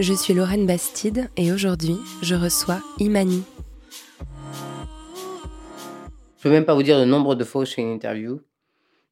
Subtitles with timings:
[0.00, 3.42] Je suis Lorraine Bastide et aujourd'hui, je reçois Imani.
[6.36, 8.40] Je peux même pas vous dire le nombre de fois où je fais une interview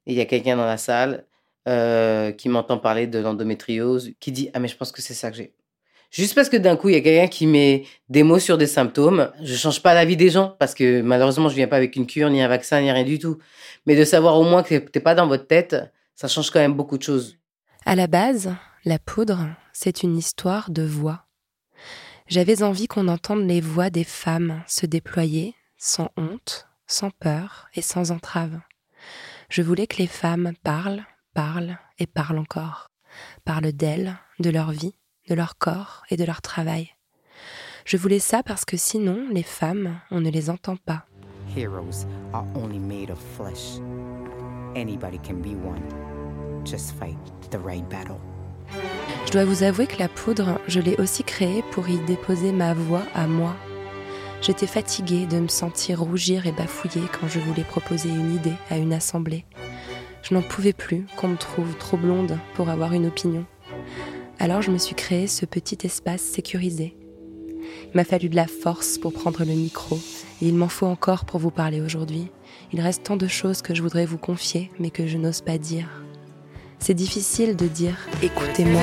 [0.07, 1.25] et il y a quelqu'un dans la salle
[1.67, 5.33] euh, qui m'entend parler de l'endométriose, qui dit ah mais je pense que c'est ça
[5.33, 5.55] que j'ai.
[6.12, 8.69] Juste parce que d'un coup il y a quelqu'un qui met des mots sur des
[8.69, 11.97] symptômes, je change pas la vie des gens parce que malheureusement je viens pas avec
[11.97, 13.39] une cure ni un vaccin ni rien du tout.
[13.87, 15.75] Mais de savoir au moins que t'es pas dans votre tête,
[16.14, 17.39] ça change quand même beaucoup de choses.
[17.84, 19.48] À la base, la poudre,
[19.79, 21.27] c'est une histoire de voix.
[22.29, 27.83] J'avais envie qu'on entende les voix des femmes se déployer sans honte, sans peur et
[27.83, 28.59] sans entrave.
[29.51, 31.05] Je voulais que les femmes parlent,
[31.35, 32.91] parlent et parlent encore.
[33.45, 34.95] Parlent d'elles, de leur vie,
[35.29, 36.95] de leur corps et de leur travail.
[37.85, 41.05] Je voulais ça parce que sinon, les femmes, on ne les entend pas.
[41.55, 43.79] Heroes are only made of flesh.
[44.75, 45.83] Anybody can be one.
[46.65, 47.19] Just fight
[47.51, 48.21] the right battle.
[49.37, 53.03] Dois vous avouer que la poudre, je l'ai aussi créée pour y déposer ma voix
[53.15, 53.55] à moi.
[54.41, 58.79] J'étais fatiguée de me sentir rougir et bafouiller quand je voulais proposer une idée à
[58.79, 59.45] une assemblée.
[60.23, 63.45] Je n'en pouvais plus qu'on me trouve trop blonde pour avoir une opinion.
[64.39, 66.97] Alors je me suis créé ce petit espace sécurisé.
[67.61, 69.97] Il m'a fallu de la force pour prendre le micro,
[70.41, 72.30] et il m'en faut encore pour vous parler aujourd'hui.
[72.73, 75.58] Il reste tant de choses que je voudrais vous confier, mais que je n'ose pas
[75.58, 76.05] dire.
[76.79, 78.81] C'est difficile de dire écoutez-moi.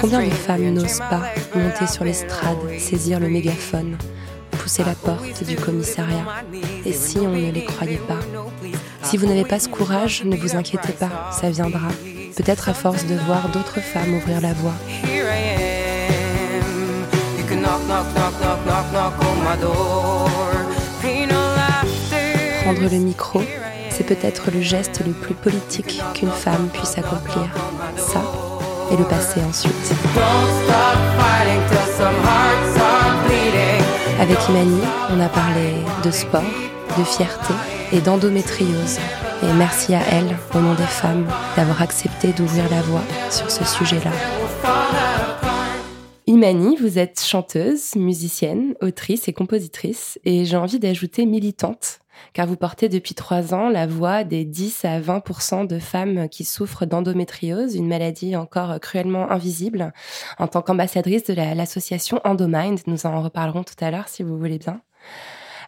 [0.00, 1.22] Combien de femmes n'osent pas
[1.54, 3.96] monter sur l'estrade, saisir le mégaphone,
[4.50, 6.24] pousser la porte du commissariat?
[6.84, 8.20] Et si on ne les croyait pas?
[9.02, 11.88] Si vous n'avez pas ce courage, ne vous inquiétez pas, ça viendra.
[12.36, 14.74] Peut-être à force de voir d'autres femmes ouvrir la voie.
[22.62, 23.42] Prendre le micro,
[23.96, 27.48] c'est peut-être le geste le plus politique qu'une femme puisse accomplir.
[27.96, 28.20] Ça,
[28.90, 29.72] et le passer ensuite.
[34.20, 36.42] Avec Imani, on a parlé de sport,
[36.98, 37.54] de fierté
[37.92, 38.98] et d'endométriose.
[39.42, 43.64] Et merci à elle, au nom des femmes, d'avoir accepté d'ouvrir la voie sur ce
[43.64, 44.10] sujet-là.
[46.26, 52.00] Imani, vous êtes chanteuse, musicienne, autrice et compositrice, et j'ai envie d'ajouter militante,
[52.32, 56.44] car vous portez depuis trois ans la voix des 10 à 20% de femmes qui
[56.44, 59.92] souffrent d'endométriose, une maladie encore cruellement invisible,
[60.38, 62.80] en tant qu'ambassadrice de la- l'association Endomind.
[62.86, 64.80] Nous en reparlerons tout à l'heure si vous voulez bien.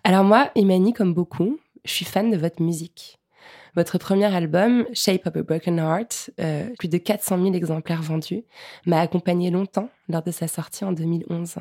[0.05, 3.19] Alors moi, Imani, comme beaucoup, je suis fan de votre musique.
[3.75, 8.45] Votre premier album, Shape of a Broken Heart, euh, plus de 400 000 exemplaires vendus,
[8.87, 11.57] m'a accompagné longtemps lors de sa sortie en 2011.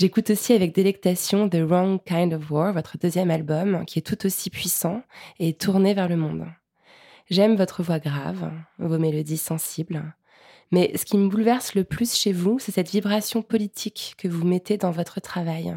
[0.00, 4.24] J'écoute aussi avec délectation The Wrong Kind of War, votre deuxième album, qui est tout
[4.24, 5.02] aussi puissant
[5.38, 6.46] et tourné vers le monde.
[7.28, 10.02] J'aime votre voix grave, vos mélodies sensibles.
[10.72, 14.46] Mais ce qui me bouleverse le plus chez vous, c'est cette vibration politique que vous
[14.46, 15.76] mettez dans votre travail.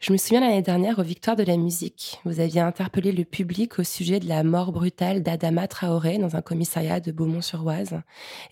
[0.00, 2.20] Je me souviens l'année dernière aux Victoires de la musique.
[2.26, 6.42] Vous aviez interpellé le public au sujet de la mort brutale d'Adama Traoré dans un
[6.42, 8.02] commissariat de Beaumont-sur-Oise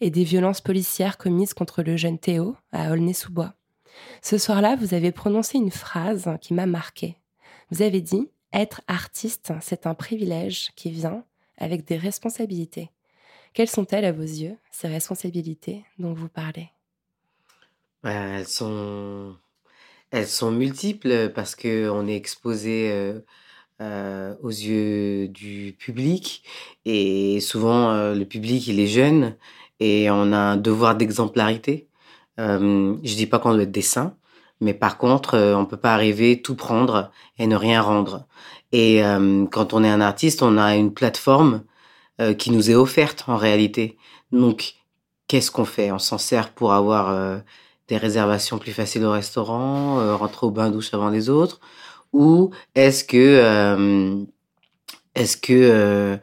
[0.00, 3.57] et des violences policières commises contre le jeune Théo à Aulnay-sous-Bois.
[4.22, 7.16] Ce soir-là, vous avez prononcé une phrase qui m'a marquée.
[7.70, 11.24] Vous avez dit Être artiste, c'est un privilège qui vient
[11.58, 12.90] avec des responsabilités.
[13.52, 16.70] Quelles sont-elles à vos yeux, ces responsabilités dont vous parlez?
[18.04, 18.44] Ouais,
[20.10, 23.20] elles sont multiples parce que on est exposé euh,
[23.80, 26.44] euh, aux yeux du public
[26.84, 29.36] et souvent euh, le public il est jeune
[29.80, 31.87] et on a un devoir d'exemplarité.
[32.38, 34.14] Euh, je dis pas qu'on doit être des saints,
[34.60, 38.26] mais par contre euh, on peut pas arriver tout prendre et ne rien rendre.
[38.70, 41.62] Et euh, quand on est un artiste, on a une plateforme
[42.20, 43.96] euh, qui nous est offerte en réalité.
[44.30, 44.74] Donc
[45.26, 45.90] qu'est-ce qu'on fait?
[45.90, 47.38] On s'en sert pour avoir euh,
[47.88, 51.58] des réservations plus faciles au restaurant, rentrer au bain douche avant les autres,
[52.12, 54.26] ou est-ce que
[55.14, 56.18] est-ce que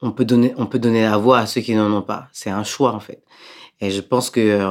[0.00, 2.28] on peut donner on peut donner la voix à ceux qui n'en ont pas?
[2.32, 3.22] C'est un choix en fait.
[3.80, 4.70] Et je pense que euh,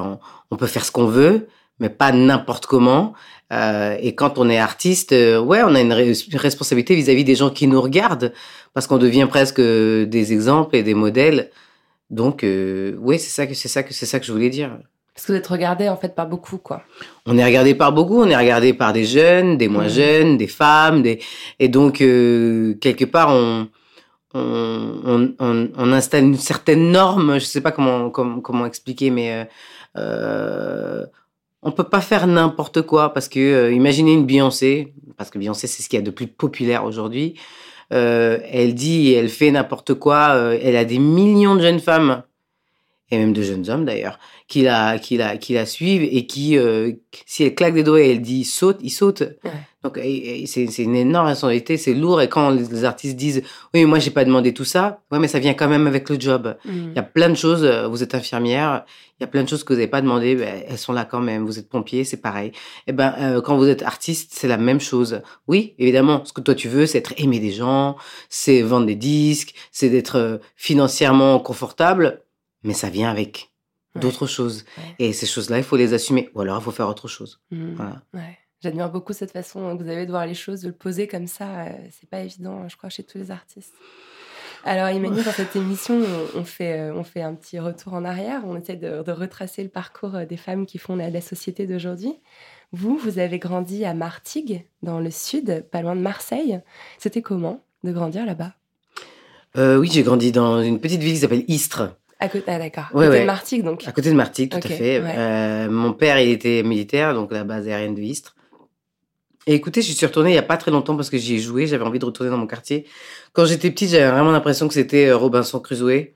[0.51, 1.47] on peut faire ce qu'on veut,
[1.79, 3.13] mais pas n'importe comment.
[3.51, 7.35] Euh, et quand on est artiste, euh, ouais, on a une res- responsabilité vis-à-vis des
[7.35, 8.31] gens qui nous regardent,
[8.73, 11.49] parce qu'on devient presque des exemples et des modèles.
[12.11, 14.71] Donc, euh, oui, c'est ça que c'est ça que c'est ça que je voulais dire.
[15.15, 16.83] Parce que vous êtes regardé en fait par beaucoup, quoi.
[17.25, 19.89] On est regardé par beaucoup, on est regardé par des jeunes, des moins Mhm.
[19.89, 21.19] jeunes, des femmes, des
[21.59, 23.67] et donc quelque part on
[24.33, 27.39] on, on, on, on installe une certaine norme.
[27.39, 29.45] Je sais pas comment comment, comment expliquer, mais euh,
[29.97, 31.05] euh,
[31.61, 35.67] on peut pas faire n'importe quoi parce que euh, imaginez une Beyoncé, parce que Beyoncé
[35.67, 37.35] c'est ce qu'il y a de plus populaire aujourd'hui.
[37.91, 40.35] Euh, elle dit elle fait n'importe quoi.
[40.35, 42.23] euh, elle a des millions de jeunes femmes
[43.11, 44.19] et même de jeunes hommes d'ailleurs
[44.49, 46.91] qui la qui la qui la suivent et qui euh,
[47.27, 49.21] si elle claque des doigts et elle dit saute ils sautent.
[49.43, 49.51] Ouais.
[49.83, 49.99] donc
[50.47, 52.19] c'est c'est une énorme responsabilité c'est lourd.
[52.19, 55.27] Et quand les, artistes disent oui mais moi j'ai pas demandé tout ça ouais mais
[55.27, 56.57] ça vient quand même avec le job.
[56.65, 56.71] Mm.
[56.71, 58.85] il y a plein de choses euh, vous êtes infirmière
[59.19, 61.05] il y a plein de choses que vous n'avez pas demandé ben, elles sont là
[61.05, 61.45] quand même.
[61.45, 62.51] Vous êtes pompier c'est pareil.
[62.87, 65.21] Et ben euh, quand vous êtes artiste c'est la même chose.
[65.47, 67.97] Oui évidemment ce que toi tu veux c'est être aimé des gens
[68.29, 72.23] c'est vendre des disques c'est d'être euh, financièrement confortable
[72.63, 73.49] mais ça vient avec
[73.95, 74.01] Ouais.
[74.01, 74.65] d'autres choses.
[74.77, 75.07] Ouais.
[75.07, 76.29] Et ces choses-là, il faut les assumer.
[76.35, 77.41] Ou alors, il faut faire autre chose.
[77.49, 77.73] Mm.
[77.73, 78.01] Voilà.
[78.13, 78.37] Ouais.
[78.61, 81.25] J'admire beaucoup cette façon que vous avez de voir les choses, de le poser comme
[81.25, 81.61] ça.
[81.65, 83.73] euh, C'est pas évident, je crois, chez tous les artistes.
[84.65, 86.03] Alors, Emmanuel, dans cette émission,
[86.35, 88.41] on- fait, euh, on fait un petit retour en arrière.
[88.45, 91.65] On essaie de, de retracer le parcours euh, des femmes qui font la, la société
[91.65, 92.13] d'aujourd'hui.
[92.71, 96.59] Vous, vous avez grandi à Martigues, dans le sud, pas loin de Marseille.
[96.99, 98.53] C'était comment de grandir là-bas?
[99.57, 102.85] Euh, oui, j'ai grandi dans une petite ville qui s'appelle Istres, À côté, ah, d'accord.
[102.93, 103.21] Ouais, Côté ouais.
[103.21, 103.87] de Martigues, donc.
[103.87, 104.99] à côté de Martigues, tout à fait.
[104.99, 105.13] ouais.
[105.17, 108.35] Euh, mon père, il était militaire, donc la base aérienne de Istres.
[109.47, 111.39] Et écoutez, je suis retournée il y a pas très longtemps parce que j'y ai
[111.39, 111.65] joué.
[111.65, 112.85] J'avais envie de retourner dans mon quartier.
[113.33, 116.09] Quand j'étais petite, j'avais vraiment l'impression que c'était euh, Robinson Crusoe,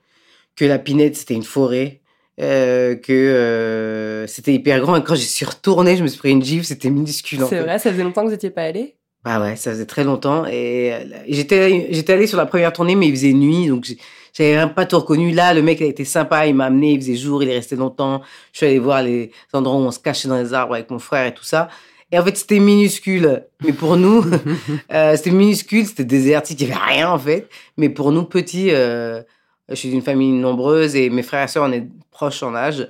[0.54, 2.02] que la Pinette c'était une forêt,
[2.40, 4.96] euh, que euh, c'était hyper grand.
[4.96, 6.64] Et quand j'y suis retournée, je me suis pris une gifle.
[6.64, 7.40] C'était minuscule.
[7.48, 10.04] C'est vrai, ça faisait longtemps que vous n'étiez pas allé Bah ouais, ça faisait très
[10.04, 10.44] longtemps.
[10.46, 10.92] Et
[11.26, 13.86] j'étais, j'étais allée sur la première tournée, mais il faisait nuit, donc
[14.34, 15.32] j'avais même pas tout reconnu.
[15.32, 17.54] Là, le mec, il a été sympa, il m'a amené, il faisait jour, il est
[17.54, 18.20] resté longtemps.
[18.52, 20.98] Je suis allée voir les endroits où on se cachait dans les arbres avec mon
[20.98, 21.68] frère et tout ça.
[22.12, 23.44] Et en fait, c'était minuscule.
[23.62, 24.24] Mais pour nous,
[24.92, 27.48] euh, c'était minuscule, c'était désertique, il y avait rien en fait.
[27.76, 29.22] Mais pour nous, petits, euh,
[29.68, 32.88] je suis d'une famille nombreuse et mes frères et sœurs, on est proches en âge.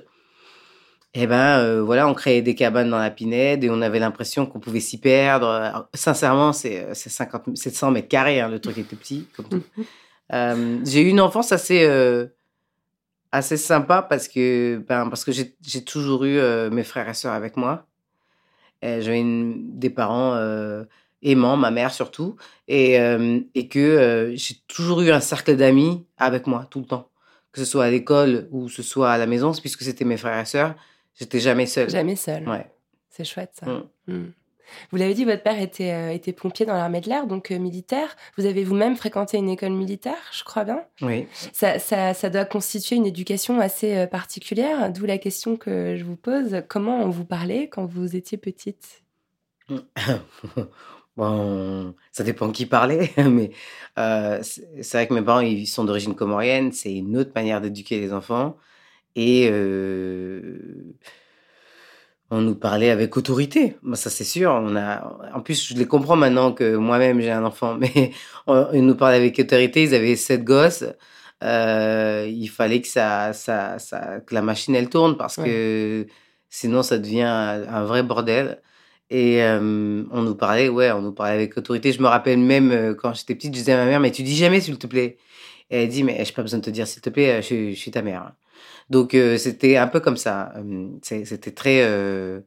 [1.17, 4.45] Et ben euh, voilà, on créait des cabanes dans la Pinède et on avait l'impression
[4.45, 5.47] qu'on pouvait s'y perdre.
[5.47, 9.25] Alors, sincèrement, c'est euh, c'est 50, c'est 100 mètres carrés, hein, le truc était petit.
[9.35, 9.63] Comme tout.
[10.33, 12.27] Euh, j'ai eu une enfance assez euh,
[13.31, 17.33] assez sympa parce que ben parce que j'ai toujours eu euh, mes frères et sœurs
[17.33, 17.85] avec moi.
[18.81, 20.39] J'avais des parents
[21.23, 22.35] aimants, ma mère surtout,
[22.67, 22.97] et
[23.55, 27.09] et que j'ai toujours eu un cercle d'amis avec moi tout le temps,
[27.51, 30.39] que ce soit à l'école ou ce soit à la maison, puisque c'était mes frères
[30.39, 30.75] et sœurs.
[31.15, 31.89] J'étais jamais seule.
[31.89, 32.47] Jamais seul.
[32.47, 32.69] Ouais.
[33.09, 33.65] C'est chouette ça.
[33.65, 33.83] Mm.
[34.07, 34.33] Mm.
[34.91, 37.59] Vous l'avez dit, votre père était, euh, était pompier dans l'armée de l'air, donc euh,
[37.59, 38.15] militaire.
[38.37, 40.83] Vous avez vous-même fréquenté une école militaire, je crois bien.
[41.01, 41.27] Oui.
[41.53, 46.03] Ça, ça, ça doit constituer une éducation assez euh, particulière, d'où la question que je
[46.03, 46.63] vous pose.
[46.67, 49.03] Comment on vous parlait quand vous étiez petite?
[51.17, 53.51] Bon, ça dépend qui parlait, mais
[53.95, 58.11] c'est vrai que mes parents ils sont d'origine comorienne, c'est une autre manière d'éduquer les
[58.11, 58.57] enfants
[59.15, 59.49] et
[62.31, 63.75] on nous parlait avec autorité.
[63.83, 64.51] Moi, ça c'est sûr.
[64.51, 68.11] On a, en plus, je les comprends maintenant que moi-même j'ai un enfant, mais
[68.47, 69.83] on- ils nous parlaient avec autorité.
[69.83, 70.83] Ils avaient sept gosses.
[71.43, 76.07] Euh, il fallait que ça, ça, ça, que la machine elle tourne parce que
[76.49, 78.61] sinon ça devient un, un vrai bordel.
[79.11, 81.91] Et euh, on nous parlait, ouais, on nous parlait avec autorité.
[81.91, 84.23] Je me rappelle même euh, quand j'étais petite, je disais à ma mère, mais tu
[84.23, 85.17] dis jamais s'il te plaît.
[85.69, 87.75] Et elle dit, mais j'ai pas besoin de te dire s'il te plaît, je, suis-
[87.75, 88.33] je suis ta mère.
[88.89, 90.53] Donc euh, c'était un peu comme ça.
[91.01, 92.41] C'était très, euh,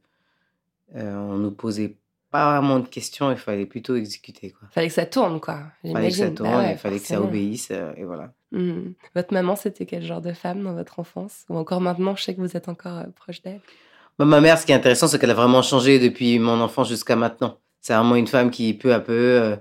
[0.96, 1.96] euh, on nous posait
[2.30, 4.68] pas vraiment de questions, il fallait plutôt exécuter quoi.
[4.70, 5.62] Fallait que ça tourne, quoi.
[5.82, 8.32] Il fallait que ça tourne, Bah ouais, il fallait que ça obéisse, et voilà.
[8.52, 8.92] Mm.
[9.14, 11.44] Votre maman, c'était quel genre de femme dans votre enfance?
[11.48, 13.60] Ou encore maintenant, je sais que vous êtes encore euh, proche d'elle?
[14.18, 16.88] Bah, ma mère, ce qui est intéressant, c'est qu'elle a vraiment changé depuis mon enfance
[16.88, 17.58] jusqu'à maintenant.
[17.80, 19.56] C'est vraiment une femme qui, peu à peu, euh,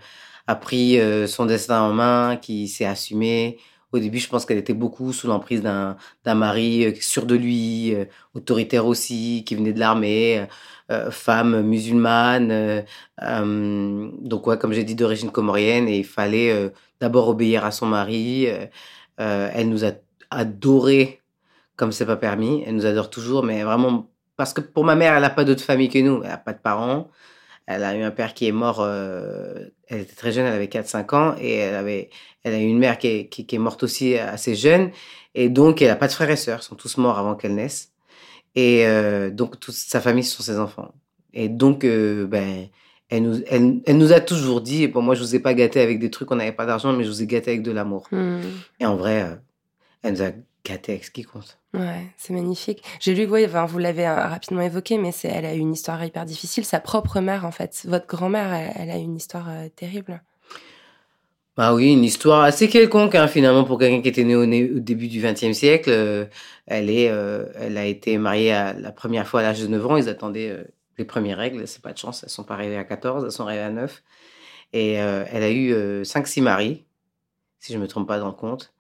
[0.48, 3.58] a pris euh, son destin en main, qui s'est assumée.
[3.94, 7.96] Au début, je pense qu'elle était beaucoup sous l'emprise d'un mari euh, sûr de lui,
[7.96, 10.46] euh, autoritaire aussi, qui venait de l'armée,
[10.92, 12.84] euh, femme musulmane.
[13.20, 18.48] donc, ouais, comme j'ai dit, d'origine comorienne, et il fallait d'abord obéir à son mari.
[19.18, 19.92] elle nous a
[20.32, 21.22] adorés
[21.78, 22.64] comme c'est pas permis.
[22.68, 25.64] Elle nous adore toujours, mais vraiment parce que pour ma mère, elle n'a pas d'autre
[25.64, 26.22] famille que nous.
[26.24, 27.10] Elle n'a pas de parents.
[27.68, 30.68] Elle a eu un père qui est mort, euh, elle était très jeune, elle avait
[30.68, 32.10] 4-5 ans, et elle, avait,
[32.44, 34.92] elle a eu une mère qui est, qui, qui est morte aussi assez jeune,
[35.36, 37.56] et donc elle n'a pas de frères et sœurs, ils sont tous morts avant qu'elle
[37.56, 37.92] naisse.
[38.56, 40.92] Et euh, donc toute sa famille, ce sont ses enfants.
[41.32, 42.68] Et donc, euh, ben,
[43.10, 45.80] elle nous, elle, elle nous a toujours dit, bon, moi je vous ai pas gâté
[45.80, 48.08] avec des trucs, on n'avait pas d'argent, mais je vous ai gâté avec de l'amour.
[48.12, 48.40] Hmm.
[48.80, 49.36] Et en vrai, euh,
[50.02, 50.32] elle nous a
[51.14, 51.58] qui compte.
[51.74, 52.84] Ouais, c'est magnifique.
[53.00, 55.74] J'ai lu, oui, enfin, vous l'avez euh, rapidement évoqué, mais c'est, elle a eu une
[55.74, 56.66] histoire hyper difficile.
[56.66, 60.22] Sa propre mère, en fait, votre grand-mère, elle, elle a eu une histoire euh, terrible.
[61.58, 65.08] Bah oui, une histoire assez quelconque hein, finalement pour quelqu'un qui était né au, début
[65.08, 65.90] du XXe siècle.
[65.90, 66.26] Euh,
[66.68, 69.86] elle est, euh, elle a été mariée à, la première fois à l'âge de 9
[69.88, 69.98] ans.
[69.98, 70.56] Ils attendaient
[71.00, 71.68] les premières règles.
[71.68, 72.22] C'est pas de chance.
[72.24, 74.04] Elles sont pas arrivées à 14, elles sont arrivées à 9.
[74.74, 76.86] Et elle a eu euh, 5-6 maris,
[77.60, 78.74] si je me trompe pas dans le compte.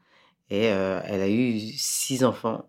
[0.49, 2.65] Et euh, elle a eu 6 enfants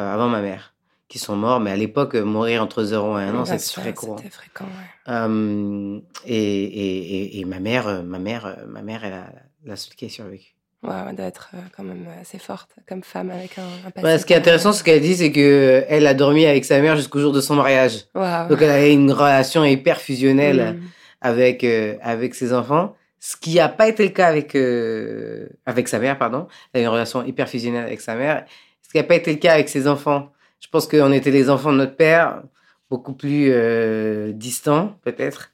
[0.00, 0.74] euh, avant ma mère,
[1.08, 1.60] qui sont morts.
[1.60, 4.16] Mais à l'époque, euh, mourir entre 0 et 1 an, Bien c'était sûr, très courant.
[4.18, 5.12] C'était fréquent, ouais.
[5.12, 6.34] Euh, et,
[6.64, 9.26] et, et, et ma mère, ma mère, ma mère, elle a
[9.64, 10.54] la seule qui a survécu.
[10.84, 14.06] Ouais, ouais, doit être euh, quand même assez forte comme femme avec un, un passé.
[14.06, 16.80] Ouais, ce qui est intéressant, ce qu'elle dit, c'est que elle a dormi avec sa
[16.80, 18.04] mère jusqu'au jour de son mariage.
[18.14, 20.82] Donc elle avait une relation hyper fusionnelle Mm.
[21.20, 25.88] avec euh, avec ses enfants, ce qui n'a pas été le cas avec euh, avec
[25.88, 26.46] sa mère, pardon.
[26.72, 28.44] Elle a une relation hyper fusionnelle avec sa mère,
[28.82, 30.30] ce qui n'a pas été le cas avec ses enfants.
[30.60, 32.42] Je pense qu'on était les enfants de notre père,
[32.90, 35.50] beaucoup plus euh, distants peut-être.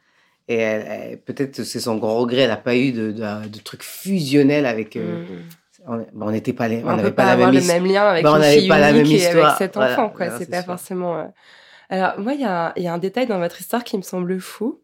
[0.46, 4.66] Et peut-être c'est son gros regret, elle n'a pas eu de, de, de trucs fusionnels
[4.66, 4.94] avec.
[4.96, 5.24] euh,
[5.86, 7.80] on bon, on n'était pas les, on on n'avait pas, pas la même le histoire.
[7.80, 9.56] même lien avec Bah, on une n'avait fille pas la même et avec histoire.
[9.58, 9.92] cet Voilà.
[9.94, 10.26] enfant, quoi.
[10.28, 11.34] Non, c'est pas forcément.
[11.94, 14.80] Alors, moi, il y, a un- détail dans votre histoire qui me semble fou.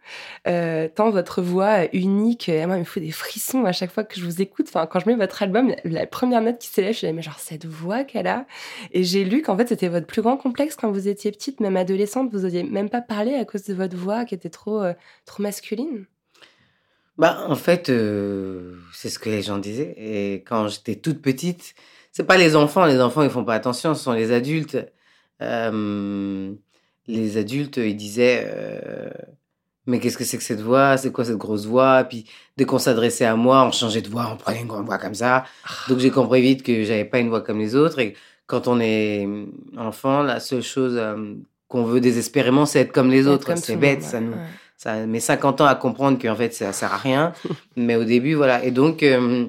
[0.46, 4.14] Euh, tant votre voix unique, euh, moi, me faut des frissons à chaque fois que
[4.14, 4.66] je vous écoute.
[4.68, 7.40] Enfin, quand je mets votre album, la, première note qui s'élève, je dis, mais genre,
[7.40, 8.46] cette voix qu'elle a.
[8.92, 11.76] Et j'ai lu qu'en fait, c'était votre plus grand complexe quand vous étiez petite, même
[11.76, 12.30] adolescente.
[12.30, 14.94] Vous n'osiez même pas parler à cause de votre voix qui était trop, euh,
[15.26, 16.04] trop masculine.
[17.18, 19.94] Bah, en fait, euh, c'est ce que les gens disaient.
[19.96, 21.74] Et quand j'étais toute petite,
[22.12, 22.84] c'est pas les enfants.
[22.84, 23.96] Les enfants, ils font pas attention.
[23.96, 24.78] Ce sont les adultes.
[27.06, 29.10] Les adultes, ils disaient, euh,
[29.86, 30.96] mais qu'est-ce que c'est que cette voix?
[30.96, 32.04] C'est quoi cette grosse voix?
[32.04, 32.26] Puis
[32.56, 35.14] dès qu'on s'adressait à moi, on changeait de voix, on prenait une grande voix comme
[35.14, 35.44] ça.
[35.88, 37.98] Donc j'ai compris vite que j'avais pas une voix comme les autres.
[37.98, 38.14] Et
[38.46, 39.26] quand on est
[39.76, 41.34] enfant, la seule chose euh,
[41.68, 43.56] qu'on veut désespérément, c'est être comme les autres.
[43.56, 44.38] C'est bête, ça nous, ouais.
[44.76, 47.32] ça met 50 ans à comprendre qu'en fait ça sert à rien
[47.76, 49.46] mais au début voilà et donc euh,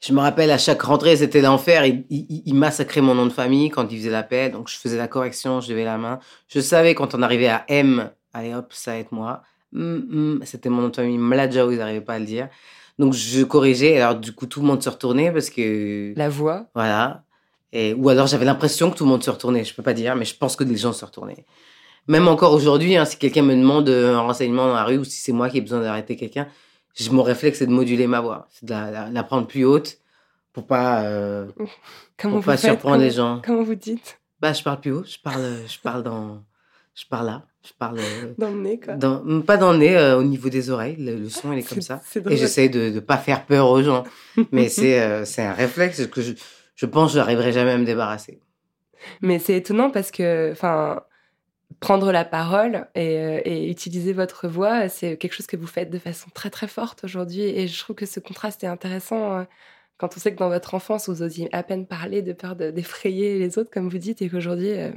[0.00, 3.32] je me rappelle à chaque rentrée c'était l'enfer il, il, il massacrait mon nom de
[3.32, 6.20] famille quand il faisait la paix donc je faisais la correction je levais la main
[6.48, 9.42] je savais quand on arrivait à M allez hop ça va être moi
[9.74, 12.48] hum, c'était mon nom de famille Mladjao ils n'arrivaient pas à le dire
[12.98, 16.66] donc je corrigeais alors du coup tout le monde se retournait parce que La voix.
[16.74, 17.22] voilà.
[17.72, 19.62] Et, ou alors j'avais l'impression que tout le monde se retournait.
[19.64, 21.44] Je peux pas dire, mais je pense que les gens se retournaient.
[22.08, 25.04] Même encore aujourd'hui, hein, si quelqu'un me demande euh, un renseignement dans la rue ou
[25.04, 26.48] si c'est moi qui ai besoin d'arrêter quelqu'un,
[27.12, 29.98] mon réflexe c'est de moduler ma voix, c'est de la, la- la prendre plus haute
[30.52, 31.46] pour pas euh,
[32.16, 32.70] Comment pour vous pas faites?
[32.70, 33.40] surprendre comment, les gens.
[33.44, 34.20] Comment vous dites?
[34.40, 36.42] Bah je parle plus haut, je parle euh, je parle dans
[36.94, 38.94] je parle là, je parle euh, Dans le nez, quoi.
[38.94, 40.96] dans, pas dans le nez, euh, au niveau des oreilles.
[40.96, 42.00] Le, le son il est comme ça.
[42.28, 44.02] Et j'essaie de ne pas faire peur aux gens.
[44.50, 46.32] Mais c'est c'est un réflexe que je,
[46.74, 48.40] je pense que je n'arriverai jamais à me débarrasser.
[49.22, 51.02] Mais c'est étonnant parce que, enfin,
[51.80, 55.90] prendre la parole et, euh, et utiliser votre voix, c'est quelque chose que vous faites
[55.90, 57.42] de façon très très forte aujourd'hui.
[57.42, 59.44] Et je trouve que ce contraste est intéressant euh,
[59.98, 62.70] quand on sait que dans votre enfance, vous osiez à peine parler de peur de-
[62.70, 64.92] d'effrayer les autres, comme vous dites, et qu'aujourd'hui, euh,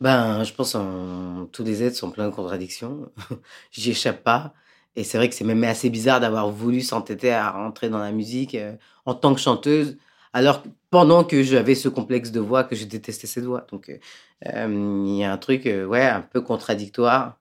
[0.00, 3.10] Ben, je pense que tous les êtres sont pleins de contradictions.
[3.70, 4.54] J'y échappe pas.
[4.96, 8.12] Et c'est vrai que c'est même assez bizarre d'avoir voulu s'entêter à rentrer dans la
[8.12, 9.96] musique euh, en tant que chanteuse,
[10.34, 13.66] alors pendant que j'avais ce complexe de voix, que je détestais cette voix.
[13.72, 13.96] Donc, euh,
[14.46, 17.38] euh, il y a un truc, euh, ouais, un peu contradictoire.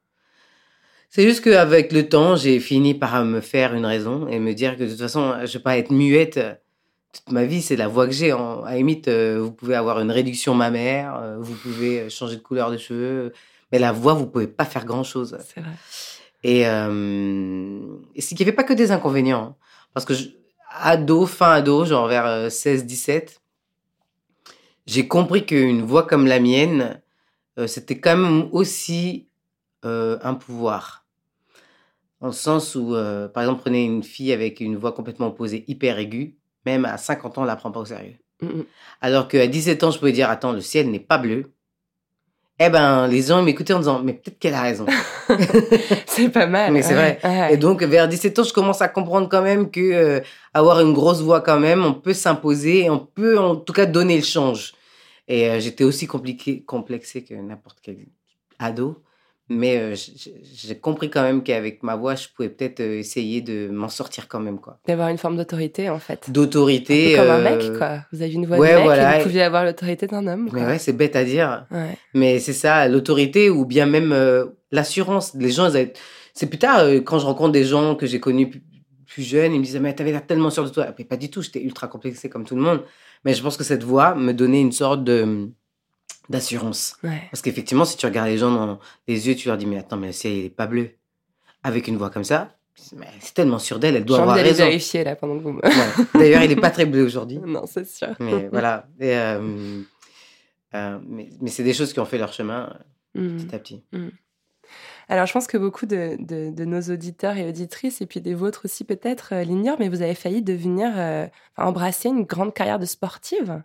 [1.09, 4.77] C'est juste qu'avec le temps, j'ai fini par me faire une raison et me dire
[4.77, 6.39] que de toute façon, je vais pas être muette
[7.13, 7.61] toute ma vie.
[7.61, 8.33] C'est la voix que j'ai.
[8.33, 12.37] En- À la limite, euh, vous pouvez avoir une réduction mammaire, euh, vous pouvez changer
[12.37, 13.31] de couleur de cheveux,
[13.71, 15.37] mais la voix, vous pouvez pas faire grand chose.
[15.53, 15.69] c'est vrai.
[16.45, 17.79] Et, euh,
[18.15, 19.43] et c'est qu'il n'y avait pas que des inconvénients.
[19.43, 19.55] hein.
[19.93, 20.29] Parce que je-
[20.73, 23.39] ado, fin ado, genre vers euh, 16-17,
[24.85, 27.01] j'ai compris qu'une voix comme la mienne,
[27.57, 29.29] euh, c'était quand même aussi
[29.85, 31.05] euh, un pouvoir.
[32.21, 35.99] Le sens où, euh, par exemple, prenez une fille avec une voix complètement opposée, hyper
[35.99, 38.15] aiguë, même à 50 ans, on la prend pas au sérieux.
[38.41, 38.65] Mm, mm.
[39.01, 41.51] Alors qu'à 17 ans, je pouvais dire, attends, le ciel n'est pas bleu.
[42.59, 44.85] Eh ben, les gens m'écoutaient en disant, mais peut-être qu'elle a raison.
[46.05, 46.71] c'est pas mal.
[46.71, 47.41] Mais c'est ouais, vrai.
[47.41, 47.53] ouais.
[47.53, 50.19] Et donc, vers 17 ans, je commence à comprendre quand même que euh,
[50.53, 53.87] avoir une grosse voix quand même, on peut s'imposer, et on peut en tout cas
[53.87, 54.73] donner le change.
[55.27, 57.97] Et euh, j'étais aussi compliqué, complexé que n'importe quel
[58.59, 59.01] ado.
[59.49, 63.67] Mais euh, j'ai compris quand même qu'avec ma voix, je pouvais peut-être euh, essayer de
[63.69, 64.79] m'en sortir quand même, quoi.
[64.87, 66.31] D'avoir une forme d'autorité, en fait.
[66.31, 67.15] D'autorité.
[67.17, 67.99] Comme un euh, mec, quoi.
[68.13, 69.15] Vous avez une voix ouais, de mec voilà.
[69.15, 70.69] et vous pouviez avoir l'autorité d'un homme, Mais quoi.
[70.69, 71.65] ouais, c'est bête à dire.
[71.71, 71.97] Ouais.
[72.13, 75.33] Mais c'est ça, l'autorité ou bien même euh, l'assurance.
[75.35, 75.91] Les gens, avaient-
[76.33, 78.63] c'est plus tard, euh, quand je rencontre des gens que j'ai connus plus,
[79.05, 80.87] plus jeunes, ils me disaient, mais t'avais l'air tellement sûr de toi.
[80.97, 82.81] Mais pas du tout, j'étais ultra complexé comme tout le monde.
[83.25, 85.49] Mais je pense que cette voix me donnait une sorte de
[86.29, 86.95] d'assurance.
[87.03, 87.21] Ouais.
[87.31, 89.97] Parce qu'effectivement, si tu regardes les gens dans les yeux, tu leur dis, mais attends,
[89.97, 90.91] mais le ciel, il est pas bleu.
[91.63, 94.65] Avec une voix comme ça, c'est tellement sûr d'elle, elle J'ai doit avoir raison.
[94.65, 95.61] vérifier, là, pendant que vous me...
[95.61, 96.05] Ouais.
[96.15, 97.39] D'ailleurs, il est pas très bleu aujourd'hui.
[97.45, 98.09] non, c'est sûr.
[98.19, 98.87] Mais voilà.
[98.99, 99.81] Et, euh,
[100.75, 102.83] euh, mais mais c'est des choses qui ont fait leur chemin euh,
[103.15, 103.37] Mm.
[103.37, 103.83] petit à petit.
[105.07, 108.33] Alors, je pense que beaucoup de, de- de nos auditeurs et auditrices, et puis des
[108.33, 112.85] vôtres aussi peut-être, l'ignorent, mais vous avez failli devenir, euh, embrasser une grande carrière de
[112.87, 113.61] sportive.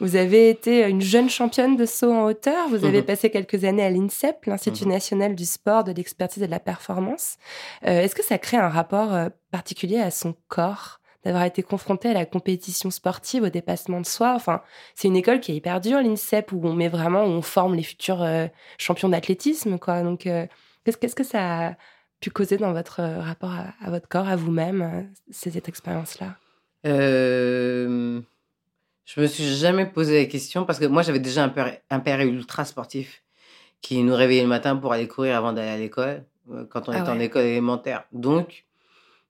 [0.00, 2.68] Vous avez été une jeune championne de saut en hauteur.
[2.68, 3.04] Vous avez Mhm.
[3.06, 4.90] passé quelques années à l'INSEP, l'Institut Mhm.
[4.92, 7.36] national du sport, de l'expertise et de la performance.
[7.86, 12.08] Euh, Est-ce que ça crée un rapport euh, particulier à son corps d'avoir été confronté
[12.08, 14.32] à la compétition sportive, au dépassement de soi?
[14.34, 14.62] Enfin,
[14.94, 17.74] c'est une école qui est hyper dure, l'INSEP, où on met vraiment, où on forme
[17.74, 18.46] les futurs euh,
[18.78, 20.02] champions d'athlétisme, quoi.
[20.02, 20.46] Donc, euh,
[20.84, 21.74] qu'est-ce que ça a
[22.20, 26.36] pu causer dans votre euh, rapport à, à votre corps, à vous-même, euh, cette expérience-là?
[26.86, 28.20] Euh,
[29.04, 32.00] je me suis jamais posé la question parce que moi j'avais déjà un père, un
[32.00, 33.22] père ultra sportif
[33.80, 36.92] qui nous réveillait le matin pour aller courir avant d'aller à l'école euh, quand on
[36.92, 37.24] Ah était en ouais.
[37.26, 38.04] école élémentaire.
[38.12, 38.66] Donc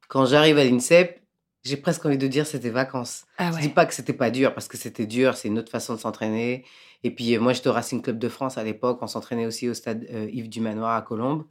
[0.08, 1.20] quand j'arrive à l'INSEP,
[1.62, 3.24] j'ai presque envie de dire c'était vacances.
[3.38, 5.70] Ah Je dis pas que c'était pas dur parce que c'était dur, c'est une autre
[5.70, 6.64] façon de s'entraîner.
[7.04, 9.68] Et puis euh, moi j'étais au Racing Club de France à l'époque, on s'entraînait aussi
[9.68, 11.44] au stade euh, Yves du Manoir à Colombes.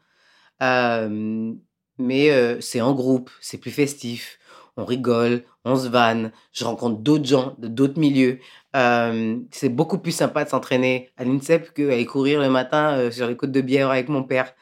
[0.62, 1.54] Euh,
[1.98, 4.40] mais euh, c'est en groupe, c'est plus festif,
[4.80, 8.40] on rigole, on se vanne, je rencontre d'autres gens de d'autres milieux.
[8.76, 13.28] Euh, c'est beaucoup plus sympa de s'entraîner à l'INSEP qu'aller courir le matin euh, sur
[13.28, 14.54] les côtes de Bière avec mon père.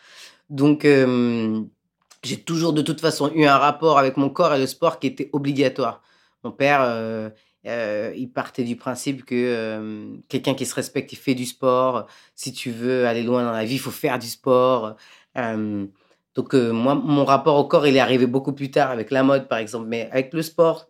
[0.50, 1.62] Donc euh,
[2.24, 5.08] j'ai toujours de toute façon eu un rapport avec mon corps et le sport qui
[5.08, 6.02] était obligatoire.
[6.44, 7.32] Mon père,
[7.66, 12.08] il partait du principe que quelqu'un qui se respecte, il fait du sport.
[12.36, 14.96] Si tu veux aller loin dans la vie, il faut faire du sport.
[16.38, 19.24] Donc euh, moi, mon rapport au corps, il est arrivé beaucoup plus tard avec la
[19.24, 20.88] mode, par exemple, mais avec le sport.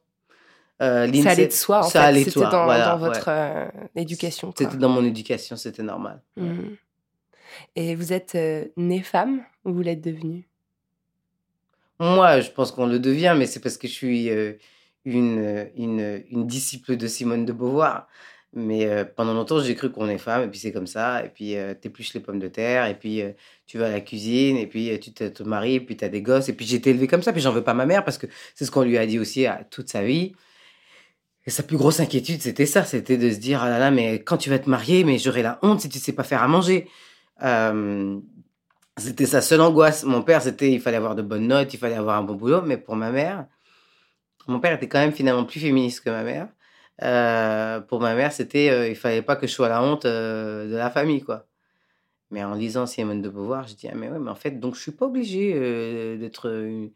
[0.81, 2.05] euh, Ça allait de soi, en ça fait.
[2.07, 3.33] allait C'était dans, voilà, dans votre ouais.
[3.33, 4.51] euh, éducation.
[4.51, 4.65] quoi.
[4.65, 6.21] C'était dans mon éducation, c'était normal.
[6.35, 6.75] Mhm.
[7.77, 10.47] Et vous êtes euh, née femme ou vous l'êtes devenue?
[11.99, 14.29] Moi, je pense qu'on le devient, mais c'est parce que je suis
[15.05, 18.07] une, une, une disciple de Simone de Beauvoir.
[18.59, 21.23] Mais euh, pendant longtemps, j'ai cru qu'on est femme, et puis c'est comme ça.
[21.23, 23.31] Et puis, euh, t'épluches les pommes de terre, et puis euh,
[23.67, 26.23] tu vas à la cuisine, et puis euh, tu te, maries, et puis t'as des
[26.23, 26.49] gosses.
[26.49, 28.25] Et puis j'ai été élevée comme ça, puis j'en veux pas ma mère, parce que
[28.55, 30.33] c'est ce qu'on lui a dit aussi toute sa vie.
[31.45, 34.23] Et sa plus grosse inquiétude, c'était ça, c'était de se dire, ah là là, mais
[34.23, 36.47] quand tu vas te marier, mais j'aurai la honte si tu sais pas faire à
[36.47, 36.87] manger.
[38.97, 40.03] C'était sa seule angoisse.
[40.03, 42.63] Mon père, c'était, il fallait avoir de bonnes notes, il fallait avoir un bon boulot,
[42.63, 43.45] mais pour ma mère,
[44.47, 46.47] mon père était quand même finalement plus féministe que ma mère.
[47.03, 50.67] Euh, pour ma mère, c'était, euh, il fallait pas que je sois la honte euh,
[50.69, 51.45] de la famille, quoi.
[52.31, 54.75] Mais en lisant Simone de Beauvoir, je dis, ah, mais ouais, mais en fait, donc
[54.75, 56.91] je suis pas obligée euh, d'être une,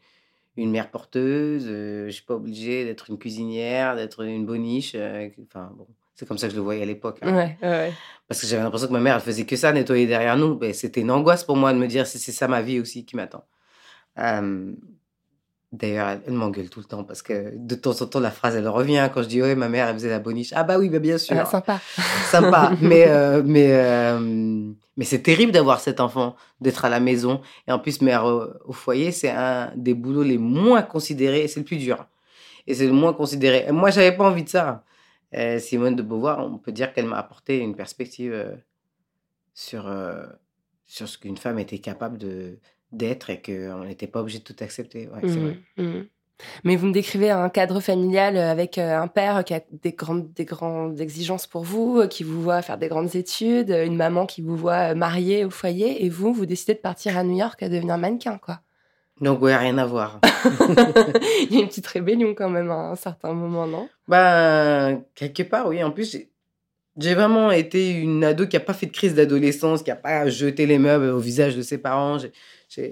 [0.56, 4.94] une mère porteuse, je suis pas obligée d'être une cuisinière, d'être une boniche.
[4.94, 7.18] Enfin, bon, c'est comme ça que je le voyais à l'époque.
[7.22, 7.34] hein.
[7.34, 7.92] Ouais, ouais.
[8.28, 10.54] Parce que j'avais l'impression que ma mère, elle faisait que ça, nettoyer derrière nous.
[10.56, 13.16] Ben, c'était une angoisse pour moi de me dire c'est ça ma vie aussi qui
[13.16, 13.44] m'attend.
[15.72, 18.30] Euh, D'ailleurs, elle, elle m'engueule tout le temps parce que de temps en temps, la
[18.30, 20.52] phrase, elle revient quand je dis, ouais, ma mère, elle faisait la boniche.
[20.54, 21.36] Ah bah oui, bah bien sûr.
[21.38, 21.80] Ah, sympa.
[22.30, 22.72] Sympa.
[22.80, 27.40] mais euh, mais, euh, mais c'est terrible d'avoir cet enfant, d'être à la maison.
[27.66, 31.48] Et en plus, mère au, au foyer, c'est un des boulots les moins considérés et
[31.48, 32.06] c'est le plus dur.
[32.66, 33.64] Et c'est le moins considéré.
[33.68, 34.84] Et moi, j'avais pas envie de ça.
[35.34, 38.54] Euh, Simone de Beauvoir, on peut dire qu'elle m'a apporté une perspective euh,
[39.54, 40.26] sur, euh,
[40.84, 42.58] sur ce qu'une femme était capable de
[42.92, 45.08] d'être et qu'on n'était pas obligé de tout accepter.
[45.08, 45.58] Ouais, vrai.
[45.76, 46.06] mhm.
[46.64, 50.32] Mais vous me décrivez un cadre familial avec euh, un père qui a des grandes,
[50.32, 53.94] des grandes exigences pour vous, euh, qui vous voit faire des grandes études, euh, une
[53.96, 57.22] maman qui vous voit euh, mariée au foyer, et vous, vous décidez de partir à
[57.22, 58.60] New York à devenir mannequin, quoi.
[59.20, 60.18] Donc, ouais, rien à voir.
[61.48, 63.88] Il y a une petite rébellion quand même à un certain moment, non?
[64.08, 65.82] Ben, quelque part, oui.
[65.84, 66.10] En plus,
[66.98, 70.28] j'ai- vraiment été une ado qui a pas fait de crise d'adolescence, qui a pas
[70.28, 72.16] jeté les meubles au visage de ses parents.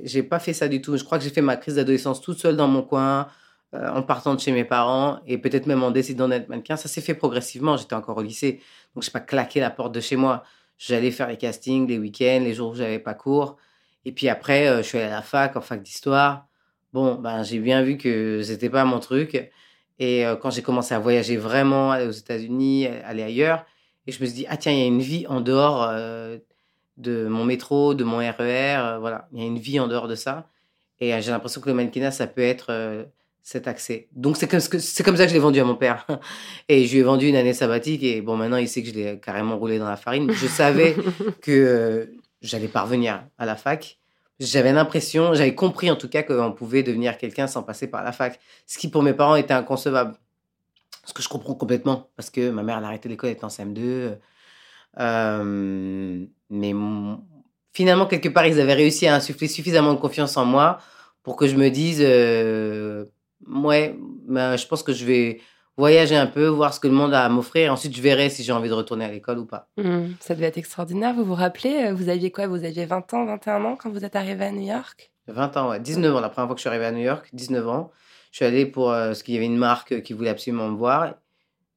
[0.05, 0.97] J'ai- pas fait ça du tout.
[0.97, 3.29] Je crois que j'ai fait ma crise d'adolescence toute seule dans mon coin,
[3.75, 6.77] euh, en partant de chez mes parents, et peut-être même en décidant d'être mannequin.
[6.77, 7.77] Ça s'est fait progressivement.
[7.77, 8.61] J'étais encore au lycée,
[8.95, 10.43] donc j'ai pas claqué la porte de chez moi.
[10.79, 13.57] J'allais faire les castings, les week-ends, les jours où j'avais pas cours.
[14.05, 16.47] Et puis après, euh, je suis allée à la fac, en fac d'histoire.
[16.93, 19.51] Bon, ben, j'ai bien vu que c'était pas mon truc.
[19.99, 23.65] Et euh, quand j'ai commencé à voyager vraiment, aller aux États-Unis, aller ailleurs,
[24.07, 25.83] Et je me suis dit, ah tiens, il y a une vie en dehors
[27.01, 28.77] de mon métro, de mon RER.
[28.79, 30.49] euh, voilà, il y a une vie en dehors de ça.
[31.01, 33.05] Et euh, j'ai l'impression que le mannequinat, ça peut être euh,
[33.43, 34.09] cet accès.
[34.13, 36.07] Donc c'est comme, c'est ça que je l'ai vendu à mon père.
[36.69, 38.03] Et je lui ai vendu une année sabbatique.
[38.03, 40.31] Et bon, maintenant, il sait que je l'ai carrément roulé dans la farine.
[40.31, 40.95] Je savais
[41.43, 42.07] que euh,
[42.43, 43.99] j'allais parvenir à la fac.
[44.39, 48.13] J'avais l'impression, j'avais compris en tout cas qu'on pouvait devenir quelqu'un sans passer par la
[48.13, 48.41] fac.
[48.67, 50.15] Ce qui pour mes parents était inconcevable.
[51.05, 53.45] Ce que je comprends complètement, parce que ma mère elle a arrêté l'école, elle était
[53.45, 54.17] en CM2.
[54.99, 56.75] Euh, mais
[57.73, 60.79] finalement, quelque part, ils avaient réussi à insuffler suffisamment de confiance en moi
[61.23, 63.05] pour que je me dise, euh,
[63.47, 65.41] ouais, bah, je pense que je vais
[65.77, 67.73] voyager un peu, voir ce que le monde a à m'offrir.
[67.73, 69.69] Ensuite, je verrai si j'ai envie de retourner à l'école ou pas.
[69.77, 71.15] Hmm, ça devait être extraordinaire.
[71.15, 72.47] Vous vous rappelez, euh, vous aviez quoi?
[72.47, 75.13] Vous aviez 20 ans, 21 ans quand vous êtes arrivé à New York?
[75.29, 75.81] 20 ans, ouais.
[75.81, 77.91] 19 ans, la première fois que je suis arrivé à New York, 19 ans.
[78.31, 80.77] Je suis allé pour euh, ce qu'il y avait une marque qui voulait absolument me
[80.77, 81.15] voir.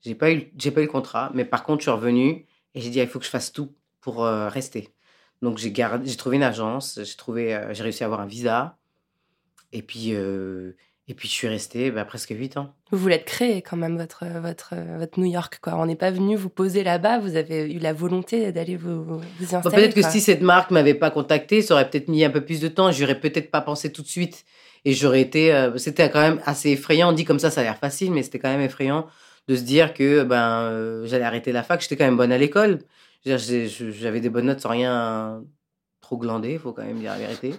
[0.01, 2.81] J'ai pas eu, j'ai pas eu le contrat, mais par contre, je suis revenu et
[2.81, 4.89] j'ai dit, ah, il faut que je fasse tout pour euh, rester.
[5.41, 8.77] Donc, j'ai j'ai trouvé une agence, j'ai trouvé, euh, j'ai réussi à avoir un visa.
[9.71, 10.73] Et puis, euh,
[11.07, 12.73] et puis, je suis resté bah, presque 8 ans.
[12.91, 15.59] Vous voulez être créé quand même votre, votre, votre New York.
[15.61, 15.75] Quoi.
[15.75, 19.55] On n'est pas venu vous poser là-bas, vous avez eu la volonté d'aller vous, vous
[19.55, 19.75] installer.
[19.75, 22.61] peut-être que si cette marque m'avait pas contacté, ça aurait peut-être mis un peu plus
[22.61, 22.91] de temps.
[22.91, 24.45] J'aurais peut-être pas pensé tout de suite.
[24.85, 25.69] Et j'aurais été.
[25.77, 27.13] c'était quand même assez effrayant.
[27.13, 29.07] Dit comme ça, ça a l'air facile, mais c'était quand même effrayant
[29.47, 31.81] de se dire que ben j'allais arrêter la fac.
[31.81, 32.79] J'étais quand même bonne à l'école.
[33.25, 35.43] J'avais des bonnes notes sans rien
[36.01, 37.53] trop glander, faut quand même dire la vérité.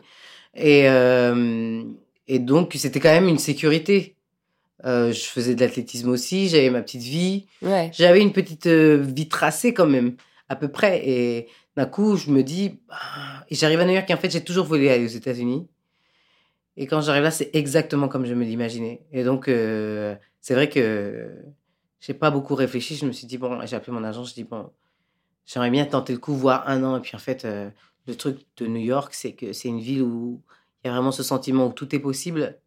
[0.55, 1.83] Et, euh,
[2.29, 4.17] et donc, c'était quand même une sécurité.
[4.85, 7.47] Euh, je faisais de l'athlétisme aussi, j'avais ma petite vie.
[7.63, 7.91] Ouais.
[7.93, 10.17] J'avais une petite euh, vie tracée quand même,
[10.49, 11.09] à peu près.
[11.09, 12.97] Et d'un coup, je me dis, bah,
[13.49, 15.67] et j'arrive à New York et en fait, j'ai toujours voulu aller aux États-Unis.
[16.77, 19.03] Et quand j'arrive là, c'est exactement comme je me l'imaginais.
[19.13, 21.31] Et donc, c'est vrai que
[22.01, 22.97] j'ai pas beaucoup réfléchi.
[22.97, 24.71] Je me suis dit, bon, j'ai appelé mon agent, je dis, bon,
[25.47, 26.97] j'aimerais bien tenter le coup, voir un an.
[26.97, 27.71] Et puis en fait, euh,
[28.07, 30.43] le truc de New York, c'est que c'est une ville où
[30.83, 32.59] il y a vraiment ce sentiment où tout est possible.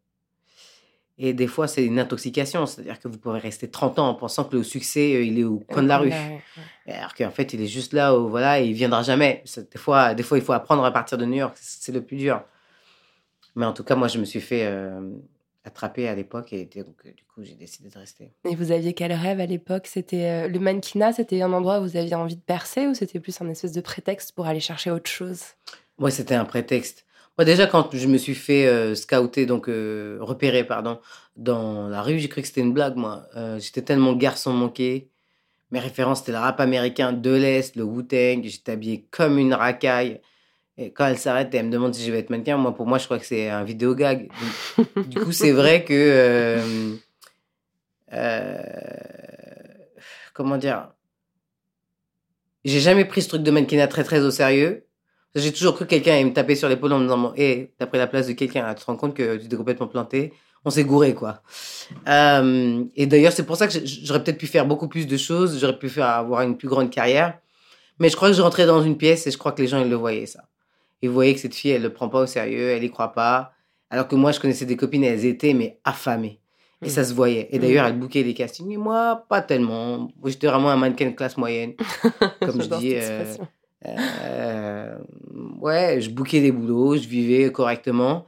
[1.19, 2.65] Et des fois, c'est une intoxication.
[2.67, 5.43] C'est-à-dire que vous pouvez rester 30 ans en pensant que le succès, euh, il est
[5.43, 6.11] au coin de la rue.
[6.87, 9.43] Alors qu'en fait, il est juste là, où, voilà, et il viendra jamais.
[9.55, 11.57] Des fois, des fois, il faut apprendre à partir de New York.
[11.59, 12.43] C'est le plus dur.
[13.55, 15.01] Mais en tout cas, moi, je me suis fait euh,
[15.67, 18.31] attraper à l'époque et donc, euh, du coup, j'ai décidé de rester.
[18.49, 19.87] Et vous aviez quel rêve à l'époque?
[19.87, 23.19] C'était euh, le mannequinat, c'était un endroit où vous aviez envie de percer ou c'était
[23.19, 25.41] plus un espèce de prétexte pour aller chercher autre chose?
[25.99, 27.05] Moi, c'était un prétexte.
[27.37, 30.99] Moi, déjà, quand je me suis fait euh, scouter, donc euh, repérer, pardon,
[31.35, 33.27] dans la rue, j'ai cru que c'était une blague, moi.
[33.35, 35.11] Euh, J'étais tellement garçon manqué.
[35.69, 38.43] Mes références, c'était le rap américain de l'Est, le Wu-Tang.
[38.43, 40.19] J'étais habillé comme une racaille.
[40.77, 42.85] Et quand elle s'arrête et elle me demande si je vais être mannequin, moi, pour
[42.85, 44.29] moi, je crois que c'est un vidéo gag.
[45.07, 45.93] Du coup, c'est vrai que.
[45.93, 46.95] euh,
[48.13, 48.61] euh,
[50.33, 50.89] comment dire?
[52.63, 54.85] J'ai jamais pris ce truc de mannequinat très, très au sérieux.
[55.35, 57.85] J'ai toujours cru que quelqu'un allait me taper sur l'épaule en me disant Hé, t'as
[57.85, 60.33] pris la place de quelqu'un, là, tu te rends compte que tu t'es complètement planté.
[60.65, 61.41] On s'est gouré, quoi.
[62.07, 65.59] Euh, et d'ailleurs, c'est pour ça que j'aurais peut-être pu faire beaucoup plus de choses,
[65.59, 67.39] j'aurais pu faire avoir une plus grande carrière.
[67.99, 69.79] Mais je crois que je rentrais dans une pièce et je crois que les gens,
[69.79, 70.43] ils le voyaient, ça.
[71.01, 73.53] Ils voyaient que cette fille, elle le prend pas au sérieux, elle y croit pas.
[73.89, 76.39] Alors que moi, je connaissais des copines, elles étaient, mais affamées.
[76.83, 76.89] Et Mm.
[76.89, 77.47] ça se voyait.
[77.51, 78.71] Et d'ailleurs, elle bouquait les castings.
[78.71, 79.97] Et moi, pas tellement.
[79.99, 81.73] Moi, j'étais vraiment un mannequin de classe moyenne.
[82.41, 83.23] Comme je dis, euh.
[83.85, 84.97] Euh,
[85.59, 88.25] ouais, je bouquais des boulots, je vivais correctement.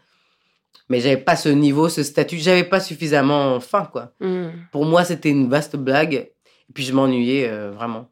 [0.90, 2.38] Mais j'avais pas ce niveau, ce statut.
[2.38, 4.14] J'avais pas suffisamment faim, quoi.
[4.20, 6.14] Hmm, Pour moi, c'était une vaste blague.
[6.14, 8.10] Et puis, je m'ennuyais euh, vraiment.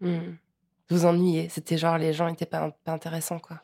[0.00, 0.18] hmm.
[0.88, 3.60] Vous ennuyez, c'était genre les gens étaient pas, pas intéressants quoi.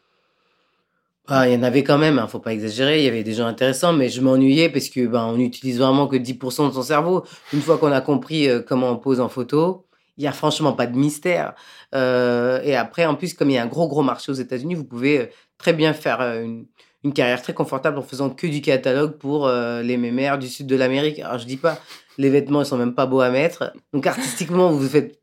[1.29, 2.99] Ah, il y en avait quand même, hein, faut pas exagérer.
[2.99, 6.09] Il y avait des gens intéressants, mais je m'ennuyais parce que ben, on utilise vraiment
[6.09, 7.25] que 10% de son cerveau.
[7.53, 10.73] Une fois qu'on a compris euh, comment on pose en photo, il y a franchement
[10.73, 11.55] pas de mystère.
[11.95, 14.75] Euh, et après, en plus, comme il y a un gros gros marché aux États-Unis,
[14.75, 15.27] vous pouvez euh,
[15.59, 16.67] très bien faire une,
[17.05, 20.75] une carrière très confortable en faisant que du catalogue pour les mémères du sud de
[20.77, 21.21] l'Amérique.
[21.21, 21.79] Alors je dis pas,
[22.19, 23.73] les vêtements ils sont même pas beaux à mettre.
[23.93, 25.21] Donc artistiquement, vous faites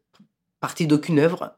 [0.62, 1.56] partie d'aucune œuvre.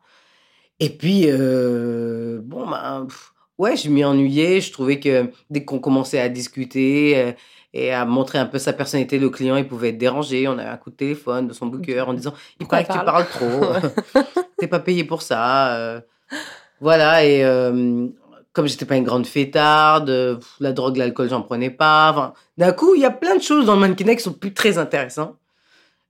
[0.80, 3.08] Et puis bon ben.
[3.58, 4.62] Ouais, je m'y ennuyais.
[4.62, 7.32] Je trouvais que dès qu'on commençait à discuter euh,
[7.74, 10.48] et à montrer un peu sa personnalité, le client, il pouvait être dérangé.
[10.48, 12.98] On avait un coup de téléphone de son booker en disant Il paraît que tu
[13.00, 14.22] parle parles trop.
[14.58, 15.76] T'es pas payé pour ça.
[15.76, 16.02] euh.
[16.80, 17.24] Voilà.
[17.26, 18.08] Et euh,
[18.54, 22.10] comme j'étais pas une grande fêtarde, la drogue, l'alcool, j'en prenais pas.
[22.12, 24.54] Enfin, d'un coup, il y a plein de choses dans le mannequinat qui sont plus
[24.54, 25.38] très intéressantes.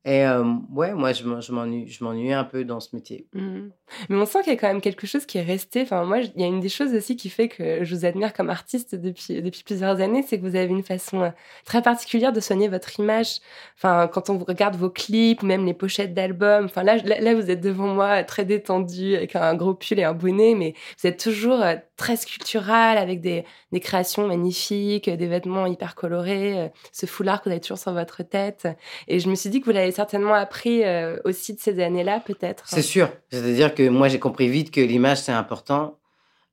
[0.03, 3.27] Et euh, ouais, moi, je m'en- je m'ennuie je m'ennuie un peu dans ce métier.
[3.33, 3.71] Mhm.
[4.09, 5.81] Mais on sent qu'il y a quand même quelque chose qui est resté.
[5.83, 8.33] Enfin, moi, il y a une des choses aussi qui fait que je vous admire
[8.33, 11.29] comme artiste depuis, depuis plusieurs années, c'est que vous avez une façon euh,
[11.65, 13.41] très particulière de soigner votre image.
[13.77, 17.61] Enfin, quand on regarde vos clips, même les pochettes d'albums, enfin là, là, vous êtes
[17.61, 21.61] devant moi très détendu, avec un gros pull et un bonnet, mais vous êtes toujours
[21.61, 27.41] euh, très sculptural, avec des, des créations magnifiques, des vêtements hyper colorés, euh, ce foulard
[27.41, 28.67] que vous avez toujours sur votre tête.
[29.07, 32.21] Et je me suis dit que vous l'avez certainement appris euh, aussi de ces années-là,
[32.25, 32.63] peut-être.
[32.67, 33.09] C'est sûr.
[33.31, 35.99] C'est-à-dire que moi, j'ai compris vite que l'image, c'est important.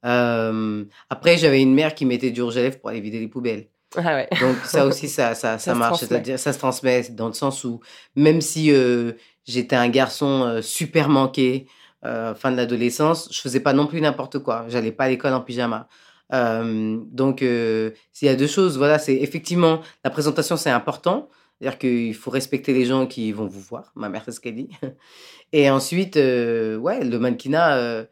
[0.05, 3.29] Euh, après, j'avais une mère qui mettait du rouge à lèvres pour aller vider les
[3.29, 3.66] poubelles.
[3.96, 4.29] Ah ouais.
[4.40, 6.01] Donc ça aussi, ça, ça, ça, Ça se marche.
[6.01, 7.81] C'est-à-dire, ça se transmet dans le sens où
[8.16, 9.12] même si euh,
[9.46, 11.66] j'étais un garçon super manqué,
[12.03, 14.66] fin de l'adolescence, je faisais pas non plus n'importe quoi.
[14.68, 15.88] J'allais pas à l'école en pyjama.
[16.33, 21.29] Euh, donc, euh, s'il y a deux choses, voilà, c'est effectivement la présentation, c'est important.
[21.61, 23.92] C'est-à-dire qu'il faut respecter les gens qui vont vous voir.
[23.97, 24.71] Ma mère, c'est ce qu'elle dit.
[25.53, 28.05] Et ensuite, euh, ouais, le mannequinat, euh,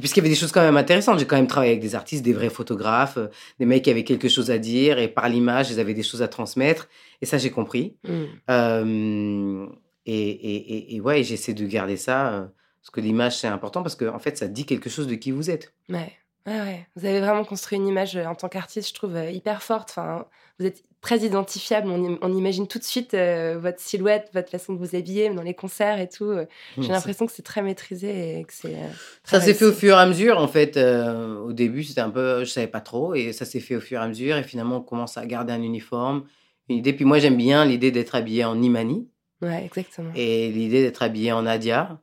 [0.00, 1.18] puisqu'il y avait des choses quand même intéressantes.
[1.18, 3.28] J'ai quand même travaillé avec des artistes, des vrais photographes, euh,
[3.58, 6.22] des mecs qui avaient quelque chose à dire et par l'image, ils avaient des choses
[6.22, 6.88] à transmettre.
[7.20, 7.96] Et ça, j'ai compris.
[8.04, 8.24] Mm.
[8.50, 9.66] Euh,
[10.06, 14.04] et, et, et, ouais, j'essaie de garder ça parce que l'image, c'est important parce que
[14.04, 15.74] en fait, ça dit quelque chose de qui vous êtes.
[15.88, 16.12] Ouais.
[16.46, 16.86] Ouais, ouais.
[16.94, 19.88] Vous avez vraiment construit une image en tant qu'artiste, je trouve, hyper forte.
[19.90, 20.26] Enfin,
[20.58, 21.88] vous êtes très identifiable.
[21.90, 25.28] On, im- on imagine tout de suite euh, votre silhouette, votre façon de vous habiller
[25.28, 26.24] dans les concerts et tout.
[26.24, 26.46] Euh,
[26.78, 28.74] J'ai l'impression que c'est très maîtrisé et que c'est.
[28.74, 28.88] euh,
[29.22, 30.78] Ça s'est fait au fur et à mesure, en fait.
[30.78, 33.80] euh, au début, c'était un peu, je savais pas trop, et ça s'est fait au
[33.80, 34.34] fur et à mesure.
[34.38, 36.24] Et finalement, on commence à garder un uniforme,
[36.70, 36.94] une idée.
[36.94, 39.06] Puis moi, j'aime bien l'idée d'être habillé en Imani
[39.42, 40.10] Ouais, exactement.
[40.14, 42.00] et l'idée d'être habillé en Nadia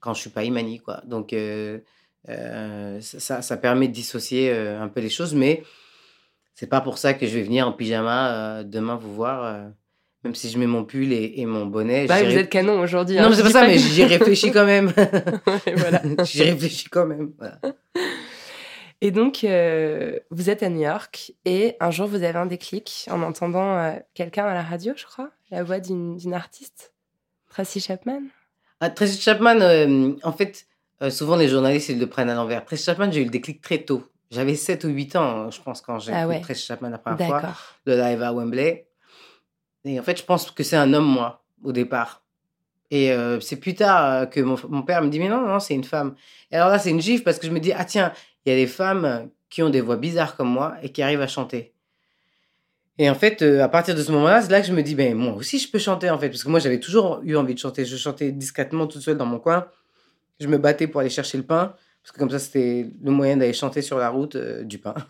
[0.00, 1.00] quand je suis pas Imani, quoi.
[1.06, 1.32] Donc,
[2.26, 5.62] ça, ça, permet de dissocier un peu les choses, mais
[6.54, 9.68] c'est pas pour ça que je vais venir en pyjama euh, demain vous voir, euh,
[10.24, 12.06] même si je mets mon pull et, et mon bonnet.
[12.06, 13.16] Bah, vous êtes canon aujourd'hui.
[13.16, 13.28] Non, hein.
[13.30, 14.92] mais c'est pas ça, mais que- j'y réfléchis quand même.
[15.76, 16.02] Voilà.
[16.24, 17.32] j'y réfléchis quand même.
[17.38, 17.58] Voilà.
[19.00, 23.08] Et donc, euh, vous êtes à New York et un jour, vous avez un déclic
[23.10, 26.92] en entendant euh, quelqu'un à la radio, je crois, la voix d'une artiste,
[27.50, 28.20] Tracy Chapman.
[28.78, 30.66] Ah, Tracy Chapman, euh, en fait,
[31.10, 32.64] souvent les journalistes, ils le prennent à l'envers.
[32.64, 34.04] Tracy Chapman, j'ai eu le déclic très tôt.
[34.32, 36.42] J'avais 7 ou 8 ans, je pense, quand j'ai Ah ouais.
[36.54, 37.42] Chapman la première fois,
[37.84, 38.86] le live à Wembley.
[39.84, 42.24] Et en fait, je pense que c'est un homme, moi, au départ.
[42.90, 45.60] Et euh, c'est plus tard euh, que mon, mon père me dit, mais non, non,
[45.60, 46.14] c'est une femme.
[46.50, 48.12] Et alors là, c'est une gifle parce que je me dis, ah tiens,
[48.44, 51.20] il y a des femmes qui ont des voix bizarres comme moi et qui arrivent
[51.20, 51.74] à chanter.
[52.98, 54.94] Et en fait, euh, à partir de ce moment-là, c'est là que je me dis,
[54.94, 56.28] ben moi aussi, je peux chanter, en fait.
[56.28, 57.84] Parce que moi, j'avais toujours eu envie de chanter.
[57.84, 59.66] Je chantais discrètement toute seule dans mon coin.
[60.40, 61.74] Je me battais pour aller chercher le pain.
[62.02, 64.94] Parce que comme ça, c'était le moyen d'aller chanter sur la route euh, du pain.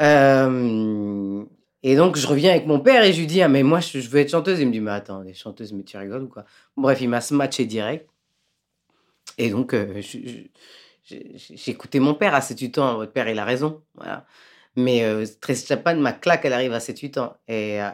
[0.00, 1.44] Euh,
[1.84, 4.00] et donc, je reviens avec mon père et je lui dis, ah, mais moi, je,
[4.00, 4.58] veux être chanteuse.
[4.58, 6.44] Il me dit, mais attends, les chanteuses, mais tu rigoles ou quoi?
[6.76, 8.10] Bref, il m'a matché direct.
[9.38, 10.02] Et donc, euh,
[11.68, 12.96] écouté mon père à 7-8 ans.
[12.96, 13.82] Votre père, il a raison.
[13.94, 14.26] Voilà.
[14.76, 17.36] Mais euh, Tracy Chapman, ma claque, elle arrive à 7-8 ans.
[17.48, 17.90] Et, euh,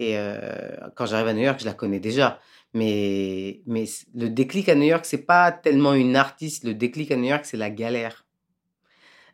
[0.00, 2.40] euh, quand j'arrive à New York, je la connais déjà.
[2.74, 3.84] Mais, mais
[4.14, 6.64] le déclic à New York, c'est pas tellement une artiste.
[6.64, 8.26] Le déclic à New York, c'est la galère.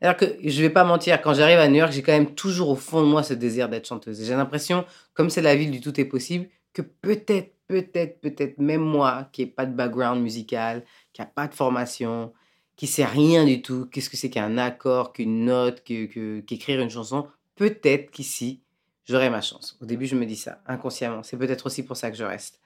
[0.02, 2.70] Alors que je vais pas mentir, quand j'arrive à New York, j'ai quand même toujours
[2.70, 4.24] au fond de moi ce désir d'être chanteuse.
[4.24, 8.82] J'ai l'impression, comme c'est la ville du tout est possible, que peut-être, peut-être, peut-être même
[8.82, 12.32] moi, qui n'ai pas de background musical, qui n'a pas de formation,
[12.76, 17.28] qui sait rien du tout, qu'est-ce que c'est qu'un accord, qu'une note, qu'écrire une chanson,
[17.56, 18.62] peut-être qu'ici,
[19.04, 19.78] j'aurai ma chance.
[19.82, 21.22] Au début, je me dis ça, inconsciemment.
[21.22, 22.59] C'est peut-être aussi pour ça que je reste.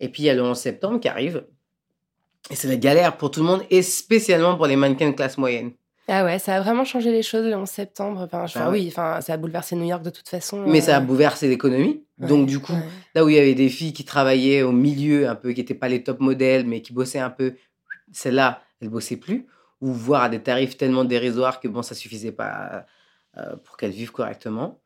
[0.00, 1.44] Et puis, il y a le 11 septembre qui arrive.
[2.50, 5.36] Et c'est la galère pour tout le monde, et spécialement pour les mannequins de classe
[5.38, 5.72] moyenne.
[6.10, 8.22] Ah ouais, ça a vraiment changé les choses le 11 septembre.
[8.22, 8.78] Enfin, je- Ah ouais.
[8.80, 10.64] oui, enfin, ça a bouleversé New York de toute façon.
[10.66, 12.02] Mais ça a euh, bouleversé l'économie.
[12.18, 12.78] ouais, Donc, du coup, ouais.
[13.14, 15.74] là où il y avait des filles qui travaillaient au milieu un peu, qui n'étaient
[15.74, 17.54] pas les top modèles, mais qui bossaient un peu,
[18.12, 19.46] celles-là, elles bossaient plus,
[19.82, 22.86] ou voire à des tarifs tellement dérisoires que bon, ça suffisait pas
[23.36, 24.80] euh, pour qu'elles vivent correctement.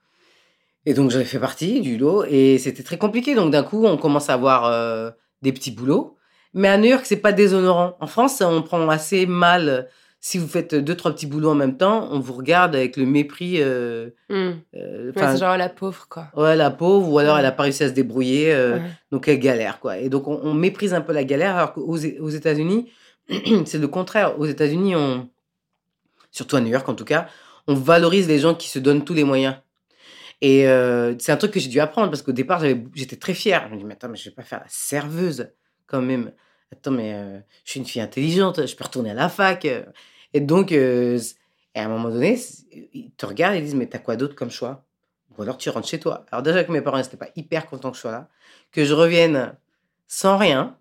[0.87, 3.35] Et donc j'avais fait partie du lot et c'était très compliqué.
[3.35, 5.11] Donc d'un coup, on commence à avoir euh,
[5.43, 6.17] des petits boulots.
[6.55, 7.97] Mais à New York, c'est pas déshonorant.
[8.01, 9.69] En France, on prend assez mal.
[9.69, 9.83] euh,
[10.21, 13.07] Si vous faites deux, trois petits boulots en même temps, on vous regarde avec le
[13.07, 13.57] mépris.
[13.63, 14.53] euh, Hmm.
[14.77, 16.27] euh, Ouais, c'est genre la pauvre, quoi.
[16.37, 17.41] Ouais, la pauvre, ou alors Ouais.
[17.41, 18.83] elle a pas réussi à se débrouiller, euh, Ouais.
[19.11, 19.99] donc elle galère, quoi.
[19.99, 21.87] Et donc on, on méprise un peu la galère, alors qu'aux
[22.21, 22.91] aux États-Unis,
[23.65, 24.39] c'est le contraire.
[24.39, 25.29] Aux États-Unis, on,
[26.31, 27.27] surtout à New York en tout cas,
[27.67, 29.57] on valorise les gens qui se donnent tous les moyens.
[30.45, 32.61] Et euh, c'est un truc que j'ai dû apprendre parce qu'au départ,
[32.95, 33.69] j'étais très fière.
[33.69, 35.53] Je me dis, mais attends, mais je vais pas faire la serveuse
[35.87, 36.33] quand même.
[36.73, 39.65] Attends, mais euh, je suis une fille intelligente, je peux retourner à la fac.
[40.35, 41.17] Et donc, euh,
[41.77, 42.41] et à un moment donné,
[42.93, 44.85] ils te regardent et ils disent, mais t'as quoi d'autre comme choix?
[45.39, 46.27] Ou alors tu rentres chez toi.
[46.33, 48.29] Alors déjà que mes parents n'étaient pas hyper contents que je sois là,
[48.73, 49.57] que je revienne
[50.09, 50.77] sans rien,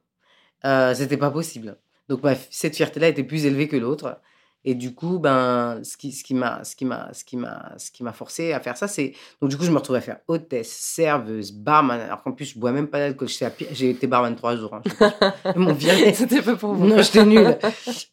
[0.93, 1.77] c'était pas possible.
[2.09, 4.19] Donc cette fierté-là était plus élevée que l'autre.
[4.63, 7.73] Et du coup, ben, ce qui, ce qui m'a, ce qui m'a, ce qui m'a,
[7.77, 10.01] ce qui m'a forcé à faire ça, c'est donc du coup, je me retrouvais à
[10.01, 11.99] faire hôtesse, serveuse, barman.
[11.99, 13.27] Alors qu'en plus, je bois même pas d'alcool.
[13.71, 14.75] J'ai été barman trois jours.
[14.75, 15.53] Hein.
[15.55, 16.13] M'ont viré.
[16.13, 16.85] C'était pas pour vous.
[16.85, 17.57] Non, j'étais nulle.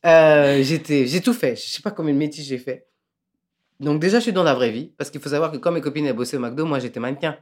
[0.06, 1.54] Euh, j'étais, j'ai tout fait.
[1.56, 2.86] Je sais pas combien de métiers j'ai fait.
[3.78, 5.82] Donc déjà, je suis dans la vraie vie parce qu'il faut savoir que quand mes
[5.82, 7.36] copines elles bossaient au McDo, moi j'étais mannequin.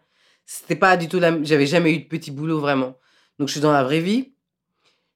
[0.44, 2.96] C'était pas du tout la, j'avais jamais eu de petit boulot vraiment.
[3.38, 4.32] Donc je suis dans la vraie vie.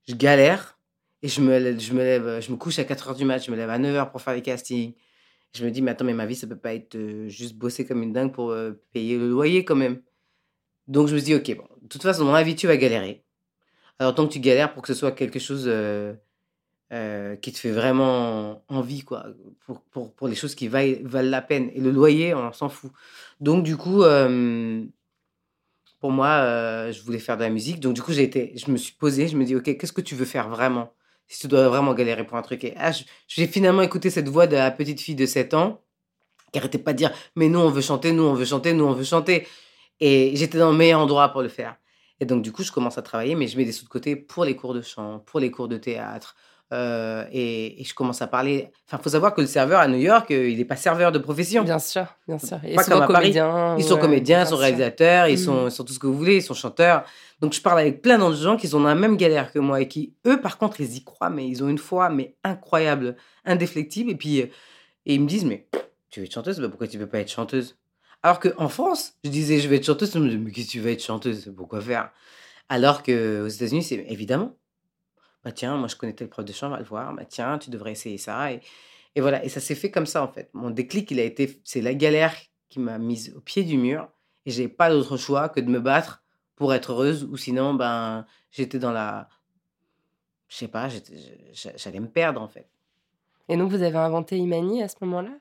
[0.09, 0.79] Je galère
[1.23, 3.51] et je me, je me lève, je me couche à 4 heures du mat, je
[3.51, 4.95] me lève à 9 heures pour faire les castings.
[5.55, 7.85] Je me dis, mais attends, mais ma vie, ça peut pas être euh, juste bosser
[7.85, 10.01] comme une dingue pour euh, payer le loyer quand même.
[10.89, 13.25] Donc je me dis, ok, bon, de toute façon, dans la vie, tu vas galérer.
[13.99, 16.15] Alors tant que tu galères pour que ce soit quelque chose euh,
[16.93, 19.27] euh, qui te fait vraiment envie, quoi,
[19.67, 21.71] pour, pour, pour les choses qui valent, valent la peine.
[21.75, 22.91] Et le loyer, on s'en fout.
[23.41, 24.85] Donc du coup, euh,
[26.01, 27.79] pour moi, euh, je voulais faire de la musique.
[27.81, 30.01] Donc du coup, j'ai été, je me suis posée, je me dis, ok, qu'est-ce que
[30.01, 30.93] tu veux faire vraiment?
[31.31, 32.65] Si tu dois vraiment galérer pour un truc.
[32.65, 32.91] Et ah,
[33.29, 35.81] j'ai finalement écouté cette voix de la petite fille de 7 ans
[36.53, 38.85] qui arrêtait pas de dire, mais nous, on veut chanter, nous, on veut chanter, nous,
[38.85, 39.47] on veut chanter.
[40.01, 41.77] Et j'étais dans le meilleur endroit pour le faire.
[42.19, 44.17] Et donc, du coup, je commence à travailler, mais je mets des sous de côté
[44.17, 46.35] pour les cours de chant, pour les cours de théâtre.
[46.73, 48.71] Euh, et, et je commence à parler.
[48.87, 51.19] Enfin, faut savoir que le serveur à New York, euh, il n'est pas serveur de
[51.19, 51.65] profession.
[51.65, 52.61] Bien sûr, bien sûr.
[52.77, 53.33] Pas souvent comme à Paris.
[53.33, 53.77] comédiens.
[53.77, 54.59] Ils sont ouais, comédiens, ils sont sûr.
[54.61, 55.45] réalisateurs, ils, Mm.
[55.45, 57.03] sont, ils sont tout ce que vous voulez, ils sont chanteurs.
[57.41, 59.81] Donc, je parle avec plein d'autres gens qui sont dans la même galère que moi
[59.81, 63.17] et qui, eux, par contre, ils y croient, mais ils ont une foi mais incroyable,
[63.45, 64.11] indéflectible.
[64.13, 64.47] Et puis, euh,
[65.07, 65.67] et ils me disent, mais
[66.09, 66.61] tu veux être chanteuse?
[66.61, 67.77] Bah, Pourquoi tu veux pas être chanteuse?
[68.23, 70.71] Alors qu'en France, je disais, je vais être chanteuse, ils me disent, mais qu'est-ce que
[70.73, 71.53] tu veux être chanteuse?
[71.57, 72.11] Pourquoi faire?
[72.69, 74.55] Alors qu'aux États-Unis, c'est évidemment.
[75.45, 77.15] Bah tiens, moi je connais tel prof de chant, va le voir.
[77.15, 78.53] Bah tiens, tu devrais essayer ça.
[78.53, 78.61] Et,
[79.15, 80.51] et voilà, et ça s'est fait comme ça en fait.
[80.53, 82.35] Mon déclic, il a été, c'est la galère
[82.69, 84.09] qui m'a mise au pied du mur.
[84.47, 86.23] Et j'ai pas d'autre choix que de me battre
[86.57, 89.29] pour être heureuse, ou sinon, ben, j'étais dans la,
[90.49, 90.89] je sais pas,
[91.77, 92.69] j'allais me perdre en fait.
[93.49, 95.33] Et donc, vous avez inventé Imani à ce moment-là?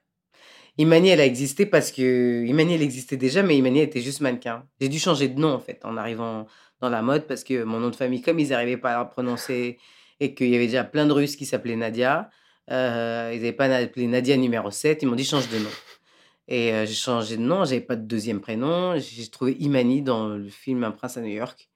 [0.78, 4.66] Imani, elle a existé parce que Imani, elle existait déjà, mais Imani était juste mannequin.
[4.80, 6.46] J'ai dû changer de nom en fait en arrivant
[6.82, 9.10] dans la mode parce que mon nom de famille, comme ils n'arrivaient pas à le
[9.10, 9.80] prononcer
[10.20, 12.30] et qu'il y avait déjà plein de Russes qui s'appelaient Nadia,
[12.72, 15.70] euh, ils n'avaient pas appelé Nadia numéro 7, ils m'ont dit change de nom.
[16.48, 18.98] Et euh, j'ai changé de nom, j'avais pas de deuxième prénom.
[18.98, 21.69] J'ai trouvé Imani dans le film Un prince à New York.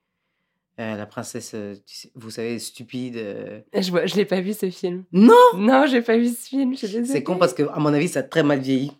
[0.80, 3.16] Euh, la princesse, euh, tu sais- vous savez, stupide.
[3.18, 3.60] euh.
[3.80, 5.04] Je vois, je l'ai pas vu ce film.
[5.12, 6.74] Non Non, j'ai pas vu ce film.
[7.06, 8.92] C'est con parce que, à mon avis, ça a très mal vieilli.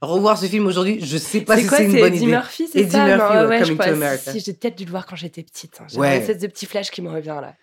[0.00, 2.26] Revoir ce film aujourd'hui, je sais pas si c'est une bonne Eddie idée.
[2.32, 3.04] Murphy, c'est Eddie ça?
[3.04, 3.82] Murphy, non, ouais, Coming to.
[3.82, 4.32] America.
[4.32, 5.78] Si, j'ai peut-être dû le voir quand j'étais petite.
[5.82, 5.84] hein.
[5.88, 6.16] J'ai Ouais.
[6.16, 7.54] une espèce de petit flash qui me revient là.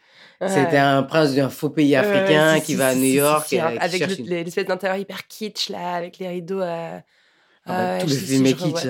[0.48, 5.00] C'était un prince d'un faux pays africain qui va à New York avec l'espèce d'intérieur
[5.00, 6.62] hyper kitsch là, avec les rideaux.
[7.68, 8.88] Ah ouais, tout le film est kitsch.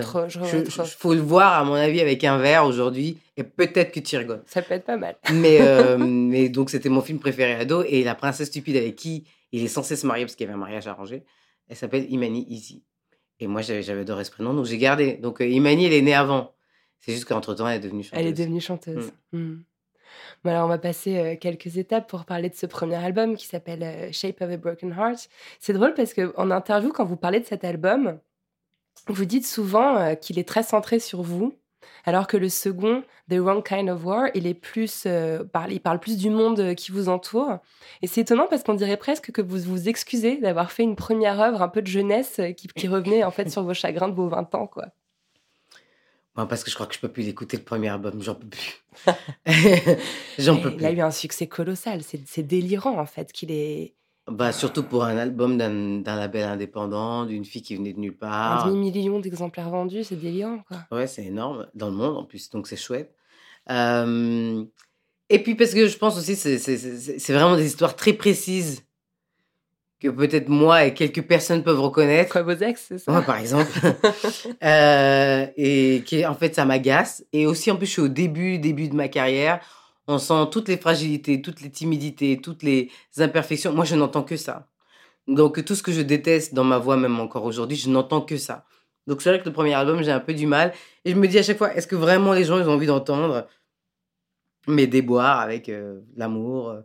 [0.98, 4.44] faut le voir, à mon avis, avec un verre aujourd'hui, et peut-être que tu rigoles.
[4.46, 5.16] Ça peut être pas mal.
[5.34, 9.26] Mais, euh, mais donc, c'était mon film préféré ado, et la princesse stupide avec qui
[9.52, 11.24] il est censé se marier, parce qu'il y avait un mariage arrangé,
[11.70, 12.84] elle s'appelle Imani Easy.
[13.40, 15.14] Et moi, j'avais adoré ce prénom, donc j'ai gardé.
[15.14, 16.54] Donc, euh, Imani, elle est née avant.
[17.00, 18.20] C'est juste qu'entre-temps, elle est devenue chanteuse.
[18.20, 19.12] Elle est devenue chanteuse.
[19.32, 19.58] Hmm.
[20.44, 23.46] Bon, alors, on va passer euh, quelques étapes pour parler de ce premier album qui
[23.46, 25.30] s'appelle euh, Shape of a Broken Heart.
[25.60, 28.20] C'est drôle parce qu'en interview, quand vous parlez de cet album,
[29.08, 31.54] vous dites souvent euh, qu'il est très centré sur vous,
[32.06, 35.80] alors que le second, The Wrong Kind of War, il est plus, euh, parle, il
[35.80, 37.58] parle plus du monde euh, qui vous entoure.
[38.02, 41.40] Et c'est étonnant parce qu'on dirait presque que vous vous excusez d'avoir fait une première
[41.40, 44.28] œuvre un peu de jeunesse qui, qui revenait en fait sur vos chagrins de vos
[44.30, 44.88] 20 ans, quoi.
[46.36, 48.48] Moi, parce que je crois que je peux plus l'écouter, le premier album, j'en peux
[48.48, 48.84] plus.
[50.38, 50.98] j'en peux Il a plus.
[50.98, 52.04] eu un succès colossal.
[52.04, 53.96] C'est c'est délirant en fait qu'il est
[54.30, 58.28] Bah, surtout pour un album d'un label indépendant, d'une fille qui venait de nulle un
[58.28, 58.66] part.
[58.68, 60.80] demi-million d'exemplaires vendus, c'est délirant quoi.
[60.92, 63.14] Ouais, c'est énorme dans le monde en plus, donc c'est chouette.
[63.70, 64.64] Euh,
[65.30, 68.84] Et puis parce que je pense aussi c'est vraiment des histoires très précises
[70.00, 72.32] que peut-être moi et quelques personnes peuvent reconnaître.
[72.32, 73.12] Quoi, vos ex, c'est ça?
[73.12, 73.72] Moi, par exemple.
[74.64, 77.24] Euh, et qui, en fait, ça m'agace.
[77.34, 79.60] Et aussi, en plus, je suis au début, début de ma carrière.
[80.08, 83.74] On sent toutes les fragilités, toutes les timidités, toutes les imperfections.
[83.74, 84.68] Moi, je n'entends que ça.
[85.28, 88.38] Donc, tout ce que je déteste dans ma voix, même encore aujourd'hui, je n'entends que
[88.38, 88.66] ça.
[89.08, 90.74] Donc, c'est vrai que le premier album, j'ai un peu du mal.
[91.06, 92.88] Et je me dis à chaque fois, est-ce que vraiment les gens, ils ont envie
[92.88, 93.48] d'entendre
[94.68, 96.82] mes déboires avec euh, l'amour euh,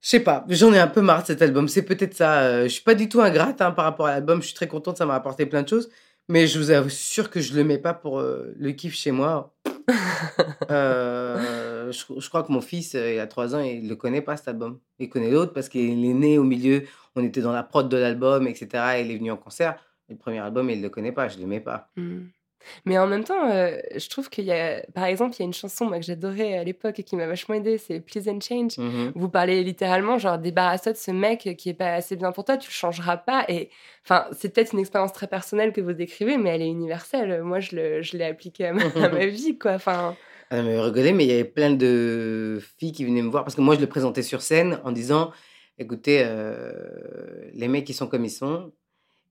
[0.00, 1.68] je sais pas, j'en ai un peu marre de cet album.
[1.68, 2.40] C'est peut-être ça.
[2.42, 4.40] euh, je suis pas du tout ingrate hein, par rapport à l'album.
[4.40, 5.90] Je suis très contente, ça m'a apporté plein de choses.
[6.28, 9.54] Mais je vous assure que je le mets pas pour euh, le kiff chez moi.
[10.70, 14.36] Euh, je, crois que mon fils, euh, il a 3 ans, il le connaît pas
[14.36, 14.80] cet album.
[14.98, 16.84] Il connaît l'autre parce qu'il est né au milieu.
[17.16, 18.68] On était dans la prod de l'album, etc.
[18.96, 19.82] Et il est venu en concert.
[20.10, 21.28] Le premier album, il le connaît pas.
[21.28, 21.90] Je le mets pas.
[21.96, 22.26] Hmm.
[22.84, 25.46] Mais en même temps, euh, je trouve qu'il y a, par exemple, il y a
[25.46, 28.40] une chanson moi, que j'adorais à l'époque et qui m'a vachement aidée, c'est Please and
[28.40, 28.78] Change.
[28.78, 29.12] Mhm.
[29.14, 32.56] Vous parlez littéralement, genre, débarrasse-toi de ce mec qui est pas assez bien pour toi,
[32.56, 33.44] tu le changeras pas.
[33.48, 33.70] Et
[34.04, 37.42] enfin, c'est peut-être une expérience très personnelle que vous décrivez, mais elle est universelle.
[37.42, 39.72] Moi, je, le- je l'ai appliquée à ma, à ma vie, quoi.
[39.72, 40.16] Enfin,
[40.50, 43.54] Elle me rigolait, mais il y avait plein de filles qui venaient me voir parce
[43.54, 45.30] que moi, je le présentais sur scène en disant
[45.80, 46.72] écoutez, euh,
[47.52, 48.72] les mecs, ils sont comme ils sont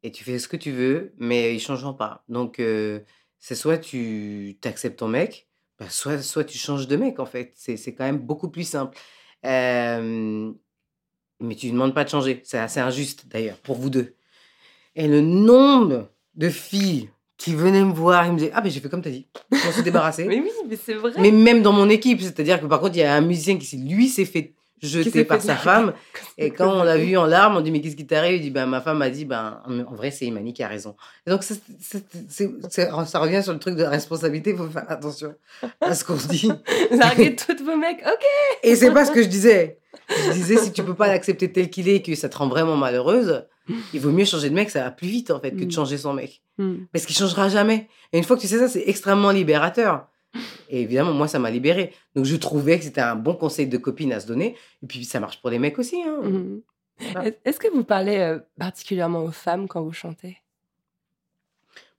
[0.04, 2.24] et tu fais ce que tu veux, mais ils changeront pas.
[2.30, 3.00] Donc, euh,
[3.40, 5.48] c'est soit tu acceptes ton mec,
[5.80, 7.54] bah, soit, soit tu changes de mec, en fait.
[7.56, 8.98] C'est c'est quand même beaucoup plus simple.
[9.46, 10.52] Euh,
[11.40, 12.42] mais tu ne demandes pas de changer.
[12.44, 14.16] C'est assez injuste, d'ailleurs, pour vous deux.
[14.96, 18.80] Et le nombre de filles qui venaient me voir, ils me disaient Ah, ben j'ai
[18.80, 19.28] fait comme tu as dit.
[19.52, 20.26] Je m'en suis débarrassé.
[20.26, 21.12] mais oui, mais c'est vrai.
[21.20, 23.78] Mais même dans mon équipe, c'est-à-dire que par contre, il y a un musicien qui,
[23.78, 25.94] lui, s'est fait S'est par sa femme.
[26.38, 28.36] Et quand on l'a vu en larmes, on dit Mais qu'est-ce qui t'arrive?
[28.38, 30.96] Il dit ben, Ma femme m'a dit ben, En vrai, c'est Imani qui a raison.
[31.26, 31.62] Et donc, c'est-
[32.70, 34.52] ça revient sur le truc de la responsabilité.
[34.52, 35.34] Il faut faire attention
[35.82, 36.52] à ce qu'on se dit.
[36.92, 38.26] Larguez tous vos mecs, ok.
[38.64, 39.80] Et c'est pas ce que je disais.
[40.10, 42.48] Je disais Si tu peux pas l'accepter tel qu'il est et que ça te rend
[42.48, 43.46] vraiment malheureuse,
[43.94, 45.72] il vaut mieux changer de mec, ça va plus vite en fait que de Mm.
[45.72, 46.42] changer son mec.
[46.58, 46.86] Hmm.
[46.94, 47.88] Parce qu'il changera jamais.
[48.14, 50.08] Et une fois que tu sais ça, c'est extrêmement libérateur.
[50.70, 51.94] Et évidemment, moi, ça m'a libéré.
[52.16, 54.56] Donc, je trouvais que c'était un bon conseil de copine à se donner.
[54.84, 56.02] Et puis, ça marche pour les mecs aussi.
[56.04, 56.20] Hein.
[56.24, 56.62] Mhm.
[57.24, 60.38] Est- Est-ce que vous parlez euh, particulièrement aux femmes quand vous chantez?